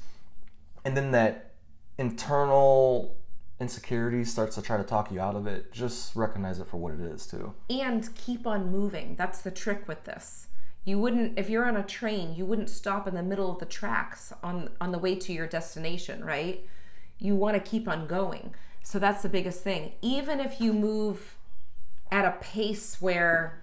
and 0.85 0.97
then 0.97 1.11
that 1.13 1.53
internal 1.99 3.17
insecurity 3.61 4.25
starts 4.25 4.55
to 4.55 4.63
try 4.63 4.77
to 4.77 4.85
talk 4.85 5.11
you 5.11 5.21
out 5.21 5.37
of 5.37 5.47
it, 5.47 5.73
just 5.73 6.15
recognize 6.15 6.59
it 6.61 6.67
for 6.67 6.77
what 6.77 6.95
it 6.95 7.01
is 7.01 7.27
too. 7.27 7.53
And 7.69 8.15
keep 8.15 8.47
on 8.47 8.71
moving. 8.71 9.17
That's 9.17 9.41
the 9.41 9.51
trick 9.51 9.89
with 9.89 10.05
this. 10.05 10.48
You 10.89 10.99
wouldn't 10.99 11.39
if 11.39 11.51
you're 11.51 11.67
on 11.67 11.77
a 11.77 11.83
train, 11.83 12.35
you 12.35 12.47
wouldn't 12.47 12.71
stop 12.71 13.07
in 13.07 13.15
the 13.15 13.23
middle 13.23 13.51
of 13.51 13.59
the 13.59 13.67
tracks 13.67 14.33
on 14.43 14.71
on 14.81 14.91
the 14.91 14.99
way 14.99 15.17
to 15.17 15.35
your 15.35 15.47
destination, 15.47 16.25
right? 16.25 16.67
You 17.19 17.37
want 17.37 17.63
to 17.63 17.71
keep 17.71 17.87
on 17.87 18.07
going. 18.07 18.55
So 18.83 18.99
that's 18.99 19.21
the 19.21 19.29
biggest 19.29 19.63
thing. 19.63 19.93
Even 20.01 20.41
if 20.41 20.63
you 20.63 20.73
move 20.73 21.37
at 22.11 22.25
a 22.25 22.39
pace 22.41 23.03
where 23.03 23.63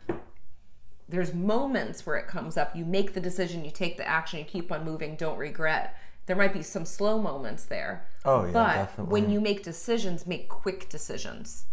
there's 1.10 1.34
moments 1.34 2.06
where 2.06 2.18
it 2.18 2.28
comes 2.28 2.58
up, 2.58 2.76
you 2.76 2.86
make 2.86 3.16
the 3.16 3.22
decision, 3.22 3.66
you 3.66 3.72
take 3.72 3.98
the 3.98 4.08
action, 4.08 4.38
you 4.38 4.46
keep 4.46 4.72
on 4.72 4.86
moving, 4.86 5.16
don't 5.16 5.40
regret. 5.40 5.98
There 6.28 6.36
might 6.36 6.54
be 6.54 6.62
some 6.62 6.86
slow 6.86 7.20
moments 7.20 7.66
there. 7.66 8.06
Oh, 8.24 8.46
yeah, 8.46 8.52
but 8.52 8.74
definitely. 8.76 9.12
when 9.12 9.32
you 9.32 9.42
make 9.42 9.64
decisions, 9.64 10.28
make 10.28 10.48
quick 10.48 10.90
decisions. 10.90 11.66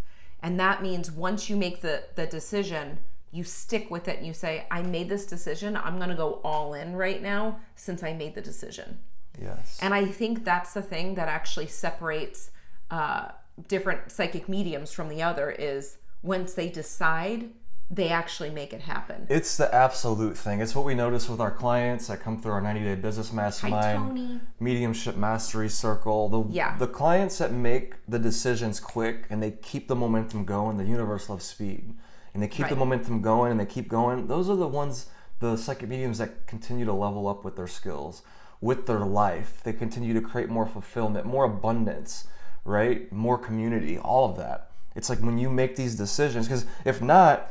And 0.43 0.59
that 0.59 0.83
means 0.83 1.11
once 1.11 1.51
you 1.51 1.57
make 1.57 1.83
the, 1.83 2.05
the 2.15 2.27
decision, 2.27 3.01
you 3.33 3.43
stick 3.45 3.91
with 3.91 4.09
it 4.09 4.19
and 4.19 4.27
you 4.27 4.35
say, 4.35 4.67
I 4.71 4.83
made 4.83 5.09
this 5.09 5.27
decision. 5.27 5.77
I'm 5.77 5.97
going 5.97 6.11
to 6.11 6.15
go 6.15 6.41
all 6.45 6.75
in 6.75 6.95
right 6.95 7.21
now 7.23 7.59
since 7.75 8.03
I 8.03 8.13
made 8.13 8.35
the 8.35 8.43
decision. 8.43 8.99
Yes. 9.41 9.79
And 9.81 9.95
I 9.95 10.05
think 10.05 10.45
that's 10.45 10.75
the 10.75 10.83
thing 10.83 11.15
that 11.15 11.29
actually 11.29 11.67
separates 11.67 12.51
uh, 12.91 13.29
different 13.69 14.13
psychic 14.13 14.49
mediums 14.49 14.93
from 14.93 15.09
the 15.09 15.23
other 15.23 15.51
is 15.51 15.97
once 16.23 16.53
they 16.53 16.69
decide, 16.69 17.49
they 17.91 18.11
actually 18.11 18.51
make 18.51 18.75
it 18.75 18.83
happen. 18.83 19.27
It's 19.31 19.57
the 19.57 19.75
absolute 19.75 20.37
thing. 20.37 20.61
It's 20.61 20.75
what 20.75 20.85
we 20.85 20.95
notice 20.95 21.29
with 21.29 21.41
our 21.41 21.51
clients 21.51 22.09
that 22.09 22.21
come 22.21 22.41
through 22.41 22.53
our 22.53 22.61
90 22.61 22.81
day 22.85 22.95
business 22.97 23.33
mastermind, 23.33 24.09
Tony. 24.09 24.41
mediumship 24.61 25.17
mastery 25.17 25.71
circle. 25.71 26.29
The, 26.29 26.55
Yeah. 26.55 26.77
the 26.77 26.87
clients 26.87 27.39
that 27.39 27.53
make 27.53 27.95
the 28.07 28.19
decisions 28.19 28.79
quick 28.79 29.25
and 29.31 29.43
they 29.43 29.53
keep 29.53 29.89
the 29.89 29.97
momentum 29.97 30.45
going, 30.45 30.77
the 30.77 30.85
universe 30.85 31.31
loves 31.31 31.47
speed. 31.47 31.95
And 32.35 32.43
they 32.43 32.49
keep 32.49 32.69
the 32.69 32.77
momentum 32.77 33.21
going 33.21 33.51
and 33.51 33.61
they 33.61 33.67
keep 33.67 33.89
going. 33.89 34.27
Those 34.27 34.49
are 34.49 34.57
the 34.57 34.67
ones, 34.67 35.07
the 35.41 35.57
psychic 35.57 35.89
mediums 35.89 36.19
that 36.19 36.47
continue 36.47 36.85
to 36.87 36.93
level 36.93 37.29
up 37.29 37.45
with 37.45 37.57
their 37.57 37.67
skills, 37.67 38.23
with 38.61 38.87
their 38.87 39.01
life. 39.01 39.61
They 39.63 39.73
continue 39.73 40.15
to 40.15 40.21
create 40.21 40.49
more 40.49 40.67
fulfillment, 40.67 41.27
more 41.27 41.45
abundance, 41.45 42.27
right? 42.65 43.13
More 43.13 43.37
community, 43.37 43.99
all 43.99 44.31
of 44.31 44.37
that. 44.39 44.71
It's 44.95 45.11
like 45.11 45.21
when 45.21 45.39
you 45.39 45.51
make 45.51 45.77
these 45.77 45.95
decisions, 45.95 46.47
because 46.47 46.65
if 46.85 47.03
not, 47.03 47.51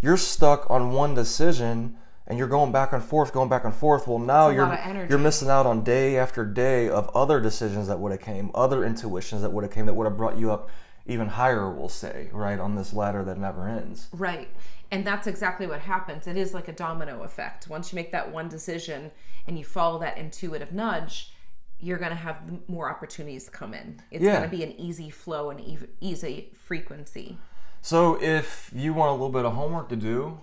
you're 0.00 0.16
stuck 0.16 0.68
on 0.70 0.92
one 0.92 1.14
decision 1.14 1.96
and 2.26 2.38
you're 2.38 2.48
going 2.48 2.72
back 2.72 2.92
and 2.92 3.02
forth, 3.02 3.32
going 3.32 3.48
back 3.48 3.64
and 3.64 3.74
forth. 3.74 4.06
Well, 4.06 4.18
now 4.18 4.50
you're 4.50 4.66
lot 4.66 4.78
of 4.78 4.86
energy. 4.86 5.10
you're 5.10 5.18
missing 5.18 5.48
out 5.48 5.64
on 5.66 5.82
day 5.82 6.18
after 6.18 6.44
day 6.44 6.88
of 6.88 7.08
other 7.16 7.40
decisions 7.40 7.88
that 7.88 7.98
would 7.98 8.12
have 8.12 8.20
came, 8.20 8.50
other 8.54 8.84
intuitions 8.84 9.42
that 9.42 9.52
would 9.52 9.64
have 9.64 9.72
came 9.72 9.86
that 9.86 9.94
would 9.94 10.04
have 10.04 10.16
brought 10.16 10.38
you 10.38 10.52
up 10.52 10.70
even 11.08 11.26
higher. 11.28 11.68
We'll 11.70 11.88
say 11.88 12.28
right 12.32 12.58
on 12.60 12.76
this 12.76 12.92
ladder 12.92 13.24
that 13.24 13.38
never 13.38 13.66
ends. 13.66 14.08
Right. 14.12 14.48
And 14.90 15.06
that's 15.06 15.26
exactly 15.26 15.66
what 15.66 15.80
happens. 15.80 16.26
It 16.26 16.36
is 16.36 16.54
like 16.54 16.68
a 16.68 16.72
domino 16.72 17.22
effect. 17.22 17.68
Once 17.68 17.92
you 17.92 17.96
make 17.96 18.12
that 18.12 18.32
one 18.32 18.48
decision 18.48 19.10
and 19.46 19.58
you 19.58 19.64
follow 19.64 19.98
that 19.98 20.16
intuitive 20.16 20.72
nudge, 20.72 21.32
you're 21.80 21.98
going 21.98 22.10
to 22.10 22.16
have 22.16 22.36
more 22.68 22.90
opportunities 22.90 23.48
come 23.48 23.74
in. 23.74 24.00
It's 24.10 24.22
Yeah. 24.24 24.38
going 24.38 24.50
to 24.50 24.56
be 24.56 24.62
an 24.64 24.72
easy 24.78 25.10
flow 25.10 25.50
and 25.50 25.88
easy 26.00 26.52
frequency. 26.64 27.38
So 27.80 28.20
if 28.22 28.70
you 28.74 28.92
want 28.94 29.10
a 29.10 29.12
little 29.12 29.28
bit 29.30 29.44
of 29.44 29.52
homework 29.54 29.88
to 29.90 29.96
do 29.96 30.40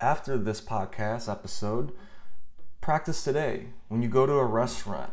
after 0.00 0.36
this 0.38 0.60
podcast 0.60 1.30
episode, 1.30 1.92
practice 2.80 3.22
today. 3.22 3.66
When 3.88 4.02
you 4.02 4.08
go 4.08 4.26
to 4.26 4.32
a 4.32 4.44
restaurant, 4.44 5.12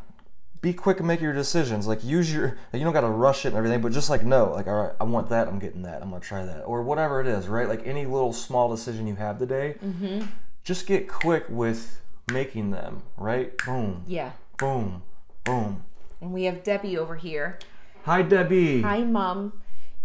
be 0.61 0.73
quick 0.73 0.97
and 0.99 1.07
make 1.07 1.21
your 1.21 1.33
decisions. 1.33 1.87
Like 1.87 2.03
use 2.03 2.33
your 2.33 2.57
you 2.73 2.79
don't 2.79 2.93
gotta 2.93 3.07
rush 3.07 3.45
it 3.45 3.49
and 3.49 3.57
everything, 3.57 3.81
but 3.81 3.91
just 3.91 4.09
like 4.09 4.23
no, 4.23 4.51
like 4.51 4.67
all 4.67 4.83
right, 4.83 4.91
I 4.99 5.03
want 5.03 5.29
that, 5.29 5.47
I'm 5.47 5.59
getting 5.59 5.83
that, 5.83 6.01
I'm 6.01 6.09
gonna 6.09 6.21
try 6.21 6.45
that. 6.45 6.61
Or 6.63 6.81
whatever 6.83 7.21
it 7.21 7.27
is, 7.27 7.47
right? 7.47 7.67
Like 7.67 7.85
any 7.85 8.05
little 8.05 8.33
small 8.33 8.69
decision 8.69 9.07
you 9.07 9.15
have 9.15 9.39
today, 9.39 9.75
mm-hmm. 9.83 10.25
just 10.63 10.87
get 10.87 11.07
quick 11.07 11.45
with 11.49 12.01
making 12.31 12.71
them, 12.71 13.03
right? 13.17 13.57
Boom, 13.65 14.03
Yeah. 14.07 14.31
boom, 14.57 15.03
boom. 15.43 15.83
And 16.21 16.33
we 16.33 16.45
have 16.45 16.63
Debbie 16.63 16.97
over 16.97 17.15
here. 17.15 17.59
Hi 18.05 18.21
Debbie. 18.21 18.81
Hi, 18.81 19.01
mom. 19.03 19.53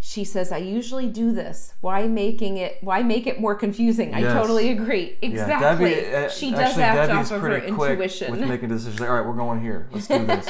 She 0.05 0.25
says, 0.25 0.51
I 0.51 0.57
usually 0.57 1.07
do 1.07 1.31
this. 1.31 1.75
Why 1.81 2.09
making 2.09 2.57
it 2.57 2.79
why 2.81 3.05
make 3.05 3.29
it 3.29 3.41
more 3.41 3.55
confusing? 3.55 4.13
I 4.13 4.23
totally 4.23 4.71
agree. 4.71 5.17
Yeah, 5.23 5.29
Exactly. 5.29 5.95
Debbie, 5.95 6.15
uh, 6.27 6.29
she 6.29 6.51
does 6.51 6.61
actually, 6.61 6.83
act 6.83 7.09
Debbie's 7.09 7.31
off 7.31 7.37
of 7.37 7.43
her 7.43 7.61
quick 7.61 7.65
intuition. 7.69 8.33
with 8.33 8.41
making 8.49 8.69
decisions. 8.71 8.99
Like, 8.99 9.09
all 9.09 9.15
right, 9.15 9.25
we're 9.25 9.37
going 9.37 9.61
here. 9.61 9.89
Let's 9.93 10.09
do 10.09 10.27
this. 10.27 10.49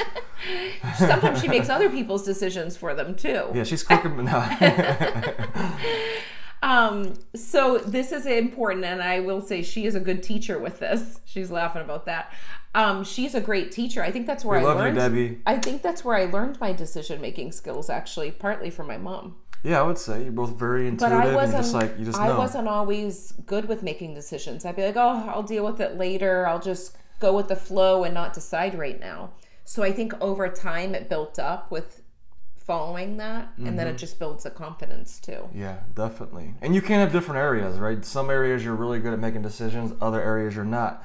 Sometimes 0.96 1.42
she 1.42 1.48
makes 1.48 1.68
other 1.68 1.90
people's 1.90 2.24
decisions 2.24 2.78
for 2.78 2.94
them 2.94 3.14
too. 3.14 3.50
Yeah, 3.52 3.64
she's 3.64 3.82
quicker. 3.82 4.08
No. 4.08 4.40
Um, 6.62 7.14
so 7.34 7.78
this 7.78 8.12
is 8.12 8.24
important, 8.24 8.84
and 8.84 9.02
I 9.02 9.18
will 9.18 9.40
say 9.40 9.62
she 9.62 9.84
is 9.84 9.96
a 9.96 10.00
good 10.00 10.22
teacher 10.22 10.60
with 10.60 10.78
this. 10.78 11.20
She's 11.24 11.50
laughing 11.50 11.82
about 11.82 12.06
that. 12.06 12.32
Um, 12.74 13.02
she's 13.04 13.34
a 13.34 13.40
great 13.40 13.72
teacher. 13.72 14.00
I 14.02 14.12
think 14.12 14.28
that's 14.28 14.44
where 14.44 14.60
We 14.60 14.64
I 14.64 14.68
love 14.68 14.76
you, 14.76 14.82
learned. 14.84 14.96
Debbie. 14.96 15.38
I 15.44 15.58
think 15.58 15.82
that's 15.82 16.04
where 16.04 16.16
I 16.16 16.26
learned 16.26 16.60
my 16.60 16.72
decision 16.72 17.20
making 17.20 17.50
skills. 17.52 17.90
Actually, 17.90 18.30
partly 18.30 18.70
from 18.70 18.86
my 18.86 18.96
mom. 18.96 19.34
Yeah, 19.62 19.80
I 19.80 19.82
would 19.82 19.98
say 19.98 20.24
you're 20.24 20.32
both 20.32 20.56
very 20.58 20.88
intuitive 20.88 21.18
But 21.18 21.24
I 21.24 21.26
and 21.28 21.36
wasn't. 21.36 21.62
just 21.62 21.74
like 21.74 21.98
you 21.98 22.04
just 22.04 22.18
I 22.18 22.36
wasn't 22.36 22.68
always 22.68 23.32
good 23.46 23.66
with 23.68 23.82
making 23.82 24.14
decisions. 24.14 24.64
I'd 24.64 24.76
be 24.76 24.84
like, 24.84 24.96
oh, 24.96 25.30
I'll 25.32 25.42
deal 25.42 25.64
with 25.64 25.80
it 25.80 25.96
later. 25.96 26.46
I'll 26.46 26.60
just 26.60 26.96
go 27.20 27.34
with 27.36 27.48
the 27.48 27.56
flow 27.56 28.02
and 28.04 28.12
not 28.14 28.32
decide 28.32 28.76
right 28.76 28.98
now. 28.98 29.30
So 29.64 29.82
I 29.84 29.92
think 29.92 30.12
over 30.20 30.48
time 30.48 30.94
it 30.94 31.08
built 31.08 31.38
up 31.38 31.70
with 31.70 32.02
following 32.56 33.16
that, 33.16 33.52
and 33.56 33.66
Mm-hmm. 33.66 33.76
then 33.76 33.86
it 33.88 33.98
just 33.98 34.18
builds 34.18 34.46
a 34.46 34.50
confidence 34.50 35.18
too. 35.20 35.48
Yeah, 35.54 35.78
definitely. 35.94 36.54
And 36.60 36.74
you 36.74 36.80
can 36.80 37.00
have 37.00 37.12
different 37.12 37.38
areas, 37.38 37.78
right? 37.78 38.04
Some 38.04 38.30
areas 38.30 38.64
you're 38.64 38.74
really 38.76 38.98
good 39.00 39.12
at 39.12 39.18
making 39.18 39.42
decisions, 39.42 39.92
other 40.00 40.20
areas 40.20 40.54
you're 40.56 40.64
not. 40.64 41.04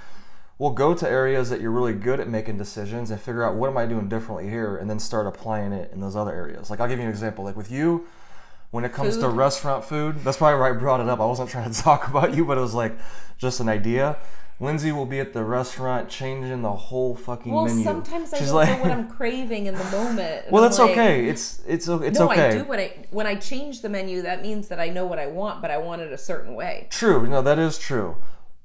Well, 0.60 0.72
go 0.72 0.96
to 0.96 1.08
areas 1.08 1.50
that 1.52 1.62
you're 1.62 1.72
really 1.72 1.94
good 1.94 2.20
at 2.20 2.28
making 2.28 2.58
decisions 2.58 3.12
and 3.12 3.22
figure 3.22 3.44
out 3.44 3.56
what 3.56 3.70
am 3.70 3.78
I 3.78 3.86
doing 3.86 4.08
differently 4.10 4.50
here 4.50 4.76
and 4.76 4.90
then 4.90 4.98
start 5.00 5.28
applying 5.28 5.72
it 5.72 5.92
in 5.92 6.00
those 6.00 6.16
other 6.16 6.34
areas. 6.34 6.70
Like 6.72 6.80
I'll 6.80 6.88
give 6.88 6.98
you 7.00 7.06
an 7.06 7.12
example. 7.12 7.44
Like 7.44 7.56
with 7.56 7.72
you, 7.72 8.08
when 8.72 8.84
it 8.86 8.94
comes 8.94 9.18
to 9.18 9.30
restaurant 9.30 9.84
food, 9.86 10.20
that's 10.24 10.38
probably 10.38 10.60
why 10.60 10.70
I 10.70 10.74
brought 10.74 11.00
it 11.00 11.08
up. 11.10 11.20
I 11.20 11.26
wasn't 11.26 11.50
trying 11.50 11.72
to 11.72 11.82
talk 11.82 12.08
about 12.08 12.36
you, 12.36 12.46
but 12.46 12.58
it 12.58 12.62
was 12.62 12.74
like 12.74 12.98
just 13.38 13.60
an 13.60 13.70
idea. 13.70 14.18
Lindsay 14.60 14.92
will 14.92 15.06
be 15.06 15.20
at 15.20 15.34
the 15.34 15.44
restaurant 15.44 16.10
changing 16.10 16.64
the 16.64 16.72
whole 16.74 17.16
fucking 17.16 17.52
Well, 17.54 17.66
menu. 17.66 17.84
sometimes 17.84 18.34
I 18.34 18.40
She's 18.40 18.48
don't 18.48 18.56
like, 18.56 18.70
know 18.70 18.82
what 18.84 18.92
I'm 18.92 19.08
craving 19.18 19.68
in 19.68 19.76
the 19.76 19.84
moment. 19.86 20.46
well, 20.52 20.64
that's 20.64 20.80
like, 20.80 20.92
okay. 20.92 21.28
It's 21.28 21.62
it's 21.68 21.88
it's 21.88 22.18
No, 22.18 22.32
okay. 22.32 22.48
I 22.48 22.52
do 22.58 22.64
when 22.64 22.80
I 22.80 23.06
when 23.12 23.28
I 23.28 23.36
change 23.36 23.84
the 23.84 23.90
menu. 23.90 24.24
That 24.24 24.42
means 24.42 24.68
that 24.70 24.80
I 24.80 24.90
know 24.90 25.06
what 25.06 25.20
I 25.20 25.28
want, 25.28 25.62
but 25.62 25.70
I 25.70 25.78
want 25.78 26.02
it 26.02 26.12
a 26.12 26.18
certain 26.18 26.56
way. 26.56 26.88
True, 26.90 27.28
no, 27.28 27.44
that 27.44 27.60
is 27.60 27.78
true. 27.78 28.16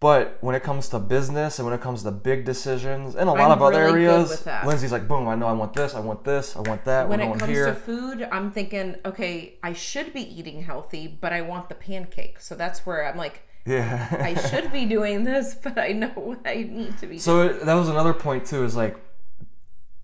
But 0.03 0.39
when 0.41 0.57
it 0.57 0.65
comes 0.65 0.89
to 0.89 0.99
business 0.99 1.61
and 1.61 1.65
when 1.65 1.73
it 1.73 1.81
comes 1.81 2.03
to 2.03 2.11
big 2.11 2.45
decisions 2.45 3.15
and 3.15 3.29
a 3.29 3.33
lot 3.33 3.53
I'm 3.53 3.53
of 3.53 3.63
other 3.63 3.85
really 3.85 4.05
areas. 4.05 4.45
Lindsay's 4.67 4.91
like, 4.91 5.07
boom, 5.07 5.29
I 5.29 5.37
know 5.37 5.47
I 5.47 5.53
want 5.53 5.75
this, 5.75 5.95
I 5.95 6.01
want 6.01 6.25
this, 6.25 6.57
I 6.57 6.61
want 6.63 6.85
that, 6.87 7.09
When 7.09 7.21
it 7.21 7.39
comes 7.39 7.45
here. 7.45 7.67
to 7.67 7.75
food, 7.75 8.27
I'm 8.33 8.51
thinking, 8.51 8.97
okay, 9.07 9.61
I 9.63 9.75
should 9.75 10.13
be 10.13 10.23
eating 10.23 10.65
healthy, 10.65 11.07
but 11.07 11.33
I 11.33 11.43
want 11.43 11.69
the 11.69 11.77
pancake. 11.77 12.41
So 12.41 12.57
that's 12.57 12.85
where 12.85 13.09
I'm 13.09 13.17
like, 13.17 13.47
yeah. 13.65 14.09
I 14.19 14.35
should 14.35 14.73
be 14.73 14.87
doing 14.97 15.23
this, 15.23 15.55
but 15.63 15.79
I 15.79 15.93
know 15.93 16.09
what 16.09 16.41
I 16.45 16.67
need 16.69 16.99
to 16.99 17.07
be. 17.07 17.21
so 17.21 17.43
it, 17.43 17.65
that 17.65 17.75
was 17.75 17.89
another 17.89 18.13
point 18.13 18.45
too, 18.45 18.65
is 18.65 18.75
like, 18.75 18.97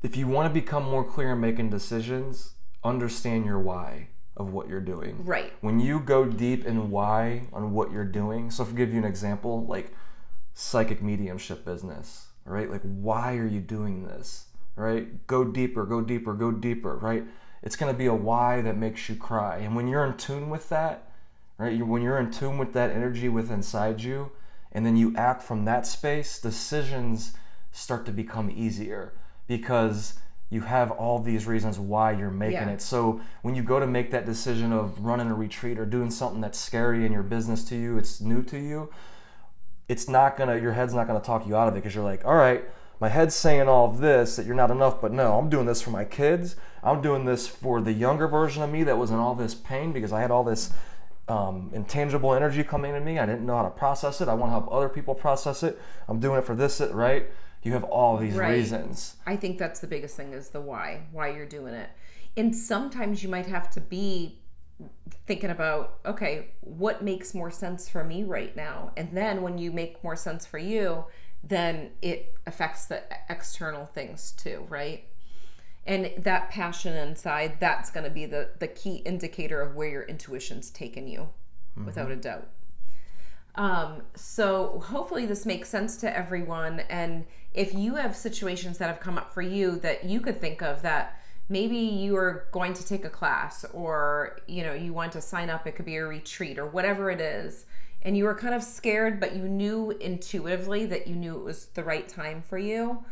if 0.05 0.17
you 0.17 0.29
want 0.29 0.49
to 0.49 0.55
become 0.55 0.85
more 0.85 1.03
clear 1.03 1.33
in 1.33 1.41
making 1.41 1.71
decisions, 1.71 2.55
understand 2.85 3.47
your 3.47 3.59
why 3.59 4.11
of 4.39 4.53
what 4.53 4.69
you're 4.69 4.81
doing. 4.81 5.25
right. 5.25 5.53
When 5.61 5.81
you 5.81 6.01
go 6.01 6.25
deep 6.25 6.65
in 6.65 6.91
why 6.91 7.43
on 7.53 7.73
what 7.73 7.93
you're 7.93 8.05
doing, 8.05 8.51
so 8.51 8.63
if 8.63 8.71
I 8.71 8.73
give 8.73 8.93
you 8.93 8.99
an 8.99 9.05
example, 9.05 9.67
like 9.67 9.93
psychic 10.55 11.03
mediumship 11.03 11.65
business, 11.65 12.29
right? 12.45 12.71
Like, 12.71 12.83
why 12.83 13.37
are 13.37 13.47
you 13.47 13.61
doing 13.61 14.05
this, 14.05 14.47
right? 14.77 15.27
Go 15.27 15.45
deeper, 15.45 15.85
go 15.85 16.01
deeper, 16.01 16.35
go 16.35 16.51
deeper, 16.53 16.97
right? 16.97 17.25
It's 17.63 17.77
going 17.77 17.93
to 17.93 17.99
be 17.99 18.07
a 18.07 18.15
why 18.15 18.61
that 18.63 18.77
makes 18.77 19.09
you 19.09 19.17
cry. 19.17 19.59
And 19.59 19.75
when 19.75 19.89
you're 19.89 20.05
in 20.05 20.17
tune 20.17 20.49
with 20.49 20.69
that, 20.69 21.11
right? 21.59 21.85
When 21.85 22.03
you're 22.03 22.19
in 22.19 22.31
tune 22.31 22.59
with 22.59 22.73
that 22.73 22.91
energy 22.91 23.29
within 23.29 23.57
inside 23.57 24.01
you, 24.03 24.31
and 24.71 24.87
then 24.87 24.97
you 24.97 25.15
act 25.17 25.43
from 25.43 25.65
that 25.65 25.87
space, 25.87 26.39
decisions 26.39 27.33
start 27.73 28.07
to 28.07 28.13
become 28.13 28.51
easier 28.51 29.13
because 29.47 30.19
you 30.51 30.63
have 30.63 30.91
all 30.93 31.19
these 31.19 31.47
reasons 31.47 31.79
why 31.79 32.13
you're 32.13 32.31
making 32.31 32.55
Yeah. 32.69 32.71
it. 32.71 32.81
So 32.81 33.21
when 33.43 33.55
you 33.55 33.63
go 33.63 33.79
to 33.79 33.87
make 33.87 34.11
that 34.13 34.25
decision 34.25 34.73
of 34.73 35.05
running 35.05 35.29
a 35.31 35.35
retreat 35.35 35.79
or 35.79 35.85
doing 35.85 36.11
something 36.11 36.41
that's 36.41 36.59
scary 36.59 37.05
in 37.05 37.13
your 37.13 37.23
business 37.23 37.65
to 37.67 37.77
you, 37.77 37.99
it's 37.99 38.21
new 38.21 38.43
to 38.45 38.59
you, 38.59 38.89
it's 39.89 40.09
not 40.09 40.37
gonna 40.37 40.57
your 40.57 40.73
head's 40.73 40.95
not 40.95 41.07
gonna 41.07 41.21
talk 41.21 41.47
you 41.47 41.57
out 41.57 41.69
of 41.69 41.75
it 41.75 41.79
because 41.79 41.95
you're 41.95 42.05
like, 42.05 42.25
all 42.25 42.35
right, 42.37 42.65
my 43.01 43.09
head's 43.09 43.35
saying 43.35 43.69
all 43.69 43.91
of 43.91 43.99
this 43.99 44.37
that 44.37 44.47
you're 44.47 44.57
not 44.57 44.71
enough, 44.71 45.01
but 45.01 45.13
no, 45.13 45.39
I'm 45.39 45.49
doing 45.49 45.67
this 45.67 45.81
for 45.81 45.91
my 45.91 46.05
kids. 46.05 46.57
I'm 46.83 47.01
doing 47.01 47.25
this 47.25 47.47
for 47.47 47.81
the 47.81 47.93
younger 47.93 48.27
version 48.27 48.63
of 48.63 48.71
me 48.71 48.83
that 48.85 48.99
was 48.99 49.11
in 49.11 49.17
all 49.17 49.35
this 49.35 49.55
pain 49.55 49.93
because 49.93 50.13
I 50.13 50.21
had 50.21 50.31
all 50.31 50.45
this 50.45 50.73
um, 51.29 51.71
intangible 51.75 52.33
energy 52.35 52.65
coming 52.65 52.93
to 52.95 53.01
me. 53.01 53.19
I 53.19 53.27
didn't 53.27 53.45
know 53.45 53.57
how 53.57 53.65
to 53.65 53.71
process 53.71 54.21
it. 54.21 54.29
I 54.29 54.35
want 54.35 54.49
to 54.49 54.53
help 54.53 54.73
other 54.73 54.89
people 54.89 55.15
process 55.15 55.63
it. 55.63 55.79
I'm 56.09 56.21
doing 56.21 56.39
it 56.39 56.45
for 56.45 56.55
this, 56.55 56.81
right? 56.81 57.27
You 57.63 57.73
have 57.73 57.85
all 57.85 58.17
these 58.17 58.35
Right. 58.35 58.53
reasons. 58.53 59.17
I 59.27 59.37
think 59.37 59.59
that's 59.59 59.81
the 59.81 59.87
biggest 59.87 60.17
thing 60.17 60.33
is 60.33 60.51
the 60.51 60.61
why, 60.61 61.03
why 61.13 61.29
you're 61.29 61.47
doing 61.47 61.75
it. 61.75 61.91
And 62.37 62.55
sometimes 62.55 63.23
you 63.23 63.29
might 63.29 63.47
have 63.47 63.69
to 63.71 63.81
be 63.81 64.39
thinking 65.27 65.51
about, 65.51 65.99
okay, 66.07 66.53
what 66.61 67.03
makes 67.03 67.35
more 67.35 67.51
sense 67.51 67.89
for 67.89 68.05
me 68.05 68.23
right 68.23 68.55
now? 68.55 68.93
And 68.97 69.11
then 69.13 69.43
when 69.43 69.59
you 69.59 69.73
make 69.73 70.03
more 70.05 70.17
sense 70.17 70.47
for 70.47 70.59
you, 70.59 71.05
then 71.43 71.91
it 72.01 72.35
affects 72.47 72.87
the 72.87 73.03
external 73.29 73.87
things 73.87 74.33
too, 74.33 74.67
right? 74.69 75.05
And 75.87 76.13
that 76.19 76.51
passion 76.51 76.97
inside, 76.97 77.59
that's 77.61 77.91
going 77.91 78.05
to 78.05 78.11
be 78.11 78.27
the, 78.27 78.51
the 78.59 78.69
key 78.69 78.97
indicator 78.97 79.61
of 79.61 79.75
where 79.75 79.89
your 79.89 80.03
intuition's 80.03 80.71
taken 80.71 81.09
you, 81.09 81.21
mm-hmm. 81.21 81.87
without 81.87 82.11
a 82.11 82.17
doubt. 82.17 82.49
Um, 83.59 84.03
so 84.15 84.79
hopefully 84.87 85.27
this 85.27 85.45
makes 85.45 85.69
sense 85.69 85.97
to 85.99 86.17
everyone. 86.17 86.81
And 86.89 87.27
if 87.53 87.75
you 87.75 87.97
have 87.97 88.15
situations 88.15 88.79
that 88.79 88.87
have 88.87 89.01
come 89.01 89.19
up 89.19 89.35
for 89.35 89.43
you 89.43 89.77
that 89.81 90.05
you 90.05 90.21
could 90.21 90.41
think 90.41 90.63
of 90.63 90.81
that 90.83 91.21
maybe 91.49 91.77
you 91.77 92.17
are 92.17 92.47
going 92.53 92.73
to 92.75 92.87
take 92.87 93.05
a 93.05 93.11
class 93.11 93.65
or 93.73 94.39
you 94.47 94.63
know 94.63 94.75
you 94.75 94.93
want 94.93 95.13
to 95.13 95.21
sign 95.21 95.51
up, 95.51 95.67
it 95.67 95.73
could 95.75 95.85
be 95.85 95.97
a 95.97 96.07
retreat 96.07 96.57
or 96.57 96.67
whatever 96.67 97.11
it 97.11 97.21
is, 97.21 97.67
and 98.03 98.17
you 98.17 98.25
were 98.25 98.35
kind 98.35 98.55
of 98.55 98.63
scared, 98.63 99.19
but 99.19 99.35
you 99.35 99.49
knew 99.49 99.91
intuitively 99.91 100.87
that 100.87 101.09
you 101.09 101.17
knew 101.17 101.35
it 101.35 101.45
was 101.45 101.67
the 101.67 101.83
right 101.83 102.09
time 102.09 102.43
for 102.43 102.59
you. 102.59 103.05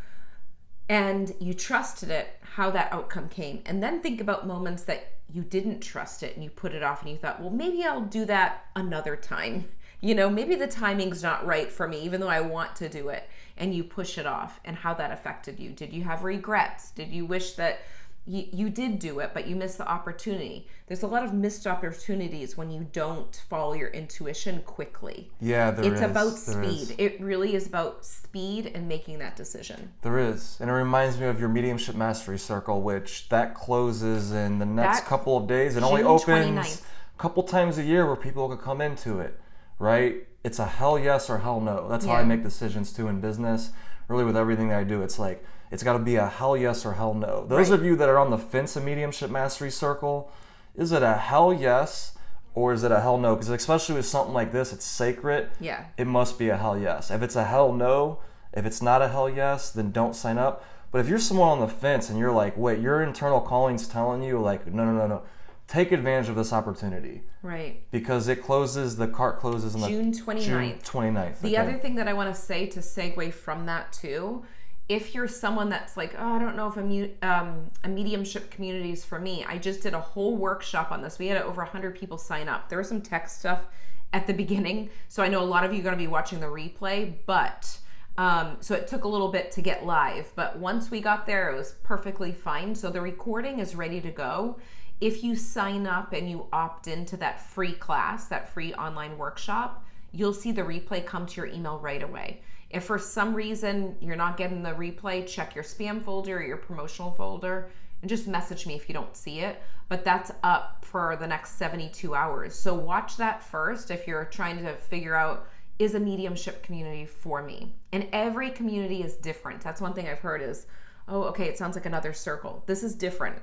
And 0.89 1.35
you 1.41 1.53
trusted 1.53 2.11
it, 2.11 2.39
how 2.55 2.71
that 2.71 2.93
outcome 2.93 3.29
came. 3.29 3.63
And 3.67 3.83
then 3.83 4.01
think 4.01 4.21
about 4.21 4.47
moments 4.47 4.85
that 4.85 5.15
you 5.29 5.43
didn't 5.43 5.81
trust 5.81 6.23
it 6.23 6.37
and 6.37 6.45
you 6.45 6.51
put 6.51 6.73
it 6.73 6.85
off 6.85 7.03
and 7.03 7.11
you 7.11 7.17
thought, 7.17 7.41
well, 7.41 7.51
maybe 7.51 7.83
I'll 7.83 8.03
do 8.03 8.25
that 8.27 8.67
another 8.77 9.17
time 9.17 9.69
you 10.01 10.15
know, 10.15 10.29
maybe 10.31 10.55
the 10.55 10.67
timing's 10.67 11.23
not 11.23 11.47
right 11.47 11.71
for 11.71 11.89
me, 11.89 12.01
even 12.03 12.21
though 12.21 12.29
I 12.29 12.41
want 12.41 12.77
to 12.77 12.89
do 12.89 13.09
it, 13.09 13.29
and 13.57 13.75
you 13.75 13.85
push 13.85 14.19
it 14.19 14.27
off, 14.27 14.61
and 14.65 14.77
how 14.77 14.95
that 14.95 15.11
affected 15.11 15.59
you. 15.59 15.71
Did 15.71 15.93
you 15.93 16.05
have 16.05 16.25
regrets? 16.25 16.91
Did 16.91 17.09
you 17.11 17.25
wish 17.25 17.53
that 17.53 17.81
you, 18.29 18.45
you 18.53 18.69
did 18.71 18.99
do 18.99 19.21
it, 19.21 19.31
but 19.33 19.47
you 19.47 19.55
missed 19.57 19.79
the 19.79 19.89
opportunity? 19.89 20.67
There's 20.89 21.03
a 21.03 21.07
lot 21.07 21.25
of 21.25 21.33
missed 21.33 21.67
opportunities 21.67 22.57
when 22.57 22.71
you 22.71 22.87
don't 22.93 23.35
follow 23.49 23.73
your 23.73 23.89
intuition 23.89 24.63
quickly. 24.67 25.31
Yeah, 25.41 25.71
there 25.71 25.85
it's 25.93 26.03
is. 26.03 26.11
about 26.11 26.37
There 26.37 26.65
speed. 26.65 26.81
is. 26.83 26.95
It 26.99 27.21
really 27.21 27.55
is 27.55 27.67
about 27.67 28.05
speed 28.05 28.73
and 28.75 28.89
making 28.89 29.21
that 29.21 29.37
decision. 29.37 29.93
There 30.03 30.19
is, 30.19 30.59
and 30.61 30.69
it 30.69 30.73
reminds 30.75 31.19
me 31.19 31.27
of 31.27 31.41
your 31.41 31.49
mediumship 31.49 31.95
mastery 31.95 32.39
circle, 32.39 32.83
which 32.83 33.29
that 33.31 33.55
closes 33.55 34.33
in 34.33 34.59
the 34.59 34.67
next 34.67 35.01
That- 35.01 35.07
couple 35.07 35.37
of 35.37 35.47
days. 35.47 35.77
It 35.77 35.83
only 35.83 36.03
opens 36.03 36.25
29th. 36.25 36.83
a 37.17 37.23
couple 37.23 37.43
times 37.45 37.79
a 37.79 37.83
year 37.85 38.07
where 38.07 38.17
people 38.17 38.49
could 38.49 38.61
come 38.61 38.81
into 38.81 39.21
it, 39.21 39.41
right? 39.79 40.27
It's 40.45 40.59
a 40.59 40.67
hell 40.67 40.99
yes 40.99 41.29
or 41.29 41.39
hell 41.39 41.61
no. 41.61 41.89
That's 41.89 42.05
how 42.07 42.15
I 42.15 42.25
make 42.25 42.43
decisions 42.43 42.93
too 42.93 43.09
in 43.09 43.21
business. 43.21 43.71
Really, 44.09 44.25
with 44.25 44.37
everything 44.37 44.69
that 44.69 44.79
I 44.79 44.85
do, 44.85 45.03
it's 45.03 45.19
like 45.19 45.45
it's 45.73 45.83
got 45.83 45.95
to 45.95 45.99
be 45.99 46.15
a 46.17 46.27
hell 46.29 46.57
yes 46.57 46.87
or 46.87 46.93
hell 46.93 47.13
no. 47.15 47.45
Those 47.47 47.71
Right. 47.71 47.81
of 47.81 47.85
you 47.85 47.97
that 47.97 48.09
are 48.09 48.19
on 48.19 48.31
the 48.31 48.39
fence 48.39 48.77
of 48.77 48.85
mediumship 48.85 49.31
mastery 49.31 49.71
circle, 49.71 50.31
is 50.77 50.93
it 50.93 51.03
a 51.03 51.15
hell 51.15 51.53
yes 51.53 52.17
or 52.55 52.73
is 52.73 52.85
it 52.85 52.93
a 52.93 53.01
hell 53.01 53.19
no? 53.19 53.35
Because 53.35 53.51
especially 53.51 53.97
with 53.97 54.07
something 54.07 54.33
like 54.33 54.53
this, 54.53 54.73
it's 54.73 54.85
sacred 54.85 55.49
Yeah. 55.59 55.87
it 55.97 56.07
must 56.07 56.39
be 56.39 56.49
a 56.51 56.57
hell 56.57 56.79
yes. 56.79 57.11
If 57.11 57.21
it's 57.23 57.35
a 57.37 57.45
hell 57.45 57.73
no, 57.73 58.21
if 58.53 58.65
it's 58.65 58.81
not 58.81 59.03
a 59.03 59.09
hell 59.09 59.29
yes, 59.29 59.71
then 59.73 59.91
don't 59.91 60.15
sign 60.15 60.39
up. 60.39 60.65
But 60.93 61.01
if 61.01 61.09
you're 61.09 61.19
someone 61.19 61.49
on 61.49 61.61
the 61.61 61.69
fence 61.69 62.09
and 62.09 62.19
you're 62.19 62.33
like, 62.33 62.57
wait, 62.57 62.79
your 62.79 63.03
internal 63.03 63.41
calling's 63.41 63.89
telling 63.89 64.23
you, 64.23 64.41
like, 64.41 64.67
no, 64.69 64.85
no, 64.85 64.93
no, 64.93 65.07
no, 65.09 65.23
take 65.69 65.91
advantage 65.91 66.29
of 66.29 66.37
this 66.37 66.53
opportunity 66.53 67.23
Right. 67.43 67.83
because 67.91 68.29
it 68.29 68.43
closes, 68.43 68.97
the 68.97 69.09
cart 69.09 69.41
closes 69.41 69.75
on 69.75 69.81
the 69.81 69.89
June 69.89 70.13
June 70.13 70.25
29th. 70.25 70.83
29th. 70.85 71.41
The 71.41 71.49
okay? 71.49 71.57
other 71.57 71.75
thing 71.79 71.97
that 71.97 72.07
I 72.09 72.13
want 72.13 72.35
to 72.35 72.41
say 72.41 72.67
to 72.67 72.81
segue 72.81 73.33
from 73.33 73.67
that 73.67 73.93
too, 73.93 74.45
if 74.89 75.15
you're 75.15 75.27
someone 75.27 75.69
that's 75.69 75.97
like, 75.97 76.15
oh, 76.17 76.35
I 76.35 76.39
don't 76.39 76.55
know 76.57 76.69
if 76.69 76.77
a, 76.77 76.83
mu- 76.83 77.11
um, 77.23 77.71
a 77.83 77.89
mediumship 77.89 78.51
community 78.53 78.93
is 78.93 79.05
for 79.05 79.19
me, 79.19 79.45
I 79.49 79.59
just 79.59 79.83
did 79.83 79.95
a 79.95 80.01
whole 80.01 80.37
workshop 80.37 80.93
on 80.93 81.03
this. 81.03 81.19
We 81.19 81.27
had 81.27 81.43
over 81.43 81.63
100 81.63 81.97
people 81.99 82.19
sign 82.19 82.49
up. 82.49 82.69
There 82.69 82.79
was 82.79 82.89
some 82.89 83.03
tech 83.03 83.29
stuff 83.29 83.67
at 84.13 84.29
the 84.29 84.33
beginning, 84.45 84.91
so 85.09 85.25
I 85.25 85.29
know 85.29 85.43
a 85.43 85.45
lot 85.45 85.65
of 85.65 85.73
you 85.73 85.81
are 85.81 85.83
going 85.83 85.95
to 85.97 85.99
be 85.99 86.07
watching 86.07 86.39
the 86.39 86.47
replay, 86.47 87.15
but 87.27 87.79
um, 88.17 88.59
so 88.61 88.77
it 88.77 88.87
took 88.87 89.03
a 89.03 89.09
little 89.09 89.29
bit 89.29 89.51
to 89.53 89.61
get 89.61 89.85
live. 89.85 90.33
But 90.37 90.59
once 90.59 90.91
we 90.91 91.01
got 91.01 91.27
there, 91.27 91.51
it 91.51 91.57
was 91.57 91.73
perfectly 91.83 92.31
fine. 92.31 92.75
So 92.77 92.89
the 92.89 93.01
recording 93.01 93.59
is 93.59 93.75
ready 93.75 94.01
to 94.01 94.11
go. 94.13 94.57
If 95.01 95.23
you 95.23 95.37
sign 95.37 95.87
up 95.87 96.13
and 96.13 96.31
you 96.31 96.47
opt 96.53 96.89
into 96.89 97.17
that 97.19 97.41
free 97.41 97.73
class, 97.73 98.29
that 98.29 98.49
free 98.49 98.73
online 98.75 99.19
workshop, 99.19 99.85
you'll 100.13 100.33
see 100.33 100.53
the 100.53 100.63
replay 100.63 101.05
come 101.05 101.27
to 101.27 101.37
your 101.37 101.47
email 101.47 101.79
right 101.79 102.03
away. 102.03 102.41
If 102.71 102.85
for 102.85 102.99
some 102.99 103.35
reason 103.35 103.97
you're 104.01 104.17
not 104.17 104.37
getting 104.37 104.63
the 104.63 104.71
replay, 104.71 105.27
check 105.27 105.55
your 105.55 105.65
spam 105.65 106.03
folder 106.03 106.39
or 106.39 106.43
your 106.43 106.57
promotional 106.57 107.11
folder 107.13 107.69
and 108.01 108.09
just 108.09 108.27
message 108.27 108.67
me 108.67 108.75
if 108.75 108.89
you 108.89 108.95
don't 108.95 109.17
see 109.17 109.41
it. 109.41 109.63
But 109.89 110.05
that's 110.05 110.33
up 110.43 110.85
for 110.85 111.17
the 111.17 111.27
next 111.27 111.53
72 111.59 112.15
hours. 112.15 112.55
So 112.55 112.75
watch 112.75 113.17
that 113.19 113.43
first 113.43 113.91
if 113.91 114.07
you're 114.07 114.25
trying 114.25 114.63
to 114.63 114.75
figure 114.77 115.15
out 115.15 115.47
is 115.79 115.95
a 115.95 116.01
mediumship 116.01 116.63
community 116.63 117.05
for 117.05 117.43
me. 117.43 117.75
And 117.93 118.09
every 118.13 118.51
community 118.51 119.03
is 119.03 119.17
different. 119.17 119.61
That's 119.61 119.81
one 119.81 119.93
thing 119.93 120.09
I've 120.09 120.21
heard 120.21 120.41
is, 120.41 120.67
oh, 121.07 121.25
okay, 121.25 121.45
it 121.45 121.59
sounds 121.59 121.77
like 121.77 121.87
another 121.87 122.13
circle. 122.15 122.65
This 122.67 122.83
is 122.83 122.95
different. 122.95 123.37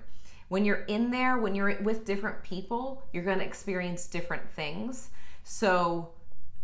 When 0.50 0.66
you're 0.66 0.84
in 0.88 1.12
there, 1.12 1.38
when 1.38 1.56
you're 1.56 1.82
with 1.82 2.06
different 2.06 2.44
people, 2.44 3.04
you're 3.12 3.24
going 3.24 3.40
to 3.40 3.46
experience 3.46 4.08
different 4.08 4.48
things. 4.52 5.10
So 5.44 6.12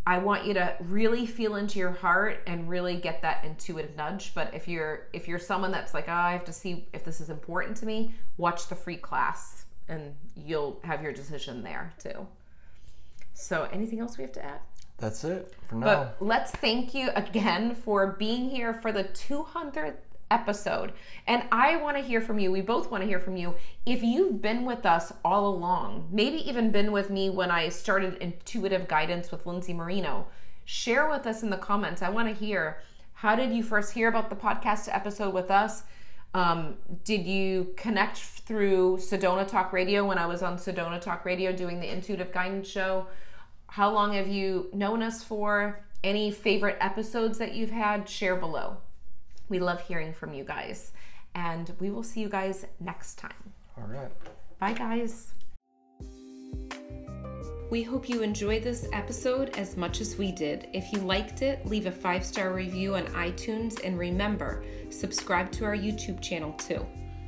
I 0.06 0.18
want 0.18 0.46
you 0.46 0.54
to 0.56 0.76
really 0.80 1.26
feel 1.26 1.56
into 1.56 1.80
your 1.80 1.92
heart 1.92 2.42
and 2.48 2.70
really 2.70 2.96
get 2.98 3.22
that 3.22 3.46
intuitive 3.46 3.96
nudge. 3.96 4.34
But 4.34 4.54
if 4.54 4.68
you're 4.68 5.08
if 5.13 5.28
you're 5.28 5.39
someone 5.39 5.72
that's 5.72 5.94
like, 5.94 6.06
oh, 6.08 6.13
I 6.13 6.32
have 6.32 6.46
to 6.46 6.54
see 6.54 6.88
if 6.94 7.04
this 7.04 7.22
is 7.22 7.30
important 7.30 7.78
to 7.78 7.86
me, 7.86 8.13
watch 8.38 8.68
the 8.68 8.76
free 8.76 8.98
class 8.98 9.65
and 9.88 10.15
you'll 10.36 10.80
have 10.84 11.04
your 11.04 11.12
decision 11.12 11.63
there 11.63 11.94
too. 12.00 12.28
So 13.34 13.68
anything 13.72 14.00
else 14.00 14.18
we 14.18 14.24
have 14.24 14.34
to 14.34 14.46
add? 14.46 14.60
That's 14.98 15.24
it 15.24 15.54
for 15.68 15.76
now. 15.76 15.86
But 15.86 16.18
let's 16.20 16.52
thank 16.52 16.94
you 16.94 17.10
again 17.15 17.74
for 17.74 18.08
being 18.08 18.50
here 18.50 18.74
for 18.74 18.92
the 18.92 19.06
200th 19.06 19.96
episode. 20.32 20.94
And 21.28 21.44
I 21.52 21.78
want 21.78 21.98
to 21.98 22.04
hear 22.04 22.22
from 22.22 22.39
you. 22.39 22.52
We 22.52 22.62
both 22.62 22.92
want 22.92 23.04
to 23.04 23.08
hear 23.08 23.20
from 23.20 23.38
you. 23.38 23.56
If 23.86 24.04
you've 24.04 24.42
been 24.42 24.65
with 24.65 24.86
us 24.86 25.12
all 25.24 25.48
along, 25.48 26.08
maybe 26.12 26.38
even 26.48 26.72
been 26.72 26.92
with 26.92 27.10
me 27.10 27.30
when 27.30 27.52
I 27.52 27.70
started 27.70 28.18
intuitive 28.22 28.88
guidance 28.88 29.32
with 29.32 29.46
Lindsay 29.46 29.74
Marino, 29.74 30.28
share 30.65 31.10
with 31.10 31.26
us 31.26 31.44
in 31.44 31.50
the 31.50 31.58
comments. 31.58 32.02
I 32.02 32.10
want 32.10 32.28
to 32.28 32.34
hear 32.34 32.82
how 33.13 33.36
did 33.36 33.54
you 33.54 33.63
first 33.63 33.94
hear 33.94 34.08
about 34.08 34.30
the 34.30 34.36
podcast 34.36 34.88
episode 34.89 35.34
with 35.34 35.52
us? 35.52 35.84
Um, 36.34 36.76
did 37.04 37.26
you 37.26 37.74
connect 37.76 38.18
through 38.18 38.98
Sedona 38.98 39.48
Talk 39.48 39.74
Radio 39.74 40.06
when 40.06 40.18
I 40.18 40.26
was 40.26 40.44
on 40.44 40.58
Sedona 40.58 41.02
Talk 41.02 41.26
Radio 41.26 41.52
doing 41.52 41.80
the 41.80 41.92
intuitive 41.92 42.32
guidance 42.32 42.70
show? 42.70 43.08
How 43.68 43.92
long 43.92 44.13
have 44.13 44.28
you 44.28 44.70
known 44.74 45.02
us 45.04 45.24
for? 45.24 45.84
Any 46.04 46.32
favorite 46.32 46.78
episodes 46.80 47.39
that 47.39 47.56
you've 47.56 47.72
had? 47.72 48.08
Share 48.08 48.36
below. 48.36 48.78
We 49.49 49.59
love 49.59 49.81
hearing 49.81 50.13
from 50.13 50.33
you 50.33 50.43
guys. 50.43 50.93
And 51.35 51.73
we 51.79 51.91
will 51.91 52.03
see 52.03 52.21
you 52.21 52.29
guys 52.29 52.65
next 52.79 53.17
time. 53.17 53.53
All 53.77 53.88
right. 53.88 54.12
Bye, 54.59 54.73
guys. 54.73 55.33
We 57.69 57.83
hope 57.83 58.09
you 58.09 58.23
enjoyed 58.23 58.63
this 58.63 58.88
episode 58.93 59.55
as 59.55 59.77
much 59.77 60.01
as 60.01 60.17
we 60.17 60.31
did. 60.31 60.69
If 60.73 60.91
you 60.91 60.99
liked 60.99 61.43
it, 61.43 61.63
leave 61.67 61.85
a 61.85 61.91
five 61.91 62.25
star 62.25 62.51
review 62.51 62.95
on 62.95 63.05
iTunes 63.07 63.79
and 63.83 63.99
remember, 63.99 64.63
subscribe 64.89 65.51
to 65.51 65.65
our 65.65 65.75
YouTube 65.75 66.19
channel 66.19 66.53
too. 66.53 66.83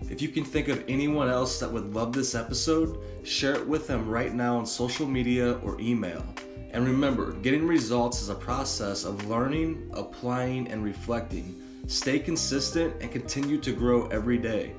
If 0.09 0.19
you 0.19 0.29
can 0.29 0.43
think 0.43 0.67
of 0.67 0.83
anyone 0.87 1.29
else 1.29 1.59
that 1.59 1.71
would 1.71 1.93
love 1.93 2.11
this 2.11 2.33
episode, 2.33 2.97
share 3.23 3.53
it 3.53 3.67
with 3.67 3.85
them 3.85 4.09
right 4.09 4.33
now 4.33 4.57
on 4.57 4.65
social 4.65 5.05
media 5.05 5.59
or 5.59 5.79
email. 5.79 6.25
And 6.71 6.87
remember, 6.87 7.33
getting 7.33 7.67
results 7.67 8.21
is 8.23 8.29
a 8.29 8.35
process 8.35 9.03
of 9.03 9.27
learning, 9.27 9.91
applying, 9.93 10.69
and 10.69 10.83
reflecting. 10.83 11.60
Stay 11.87 12.19
consistent 12.19 12.93
and 13.01 13.11
continue 13.11 13.57
to 13.59 13.73
grow 13.73 14.07
every 14.07 14.37
day. 14.37 14.73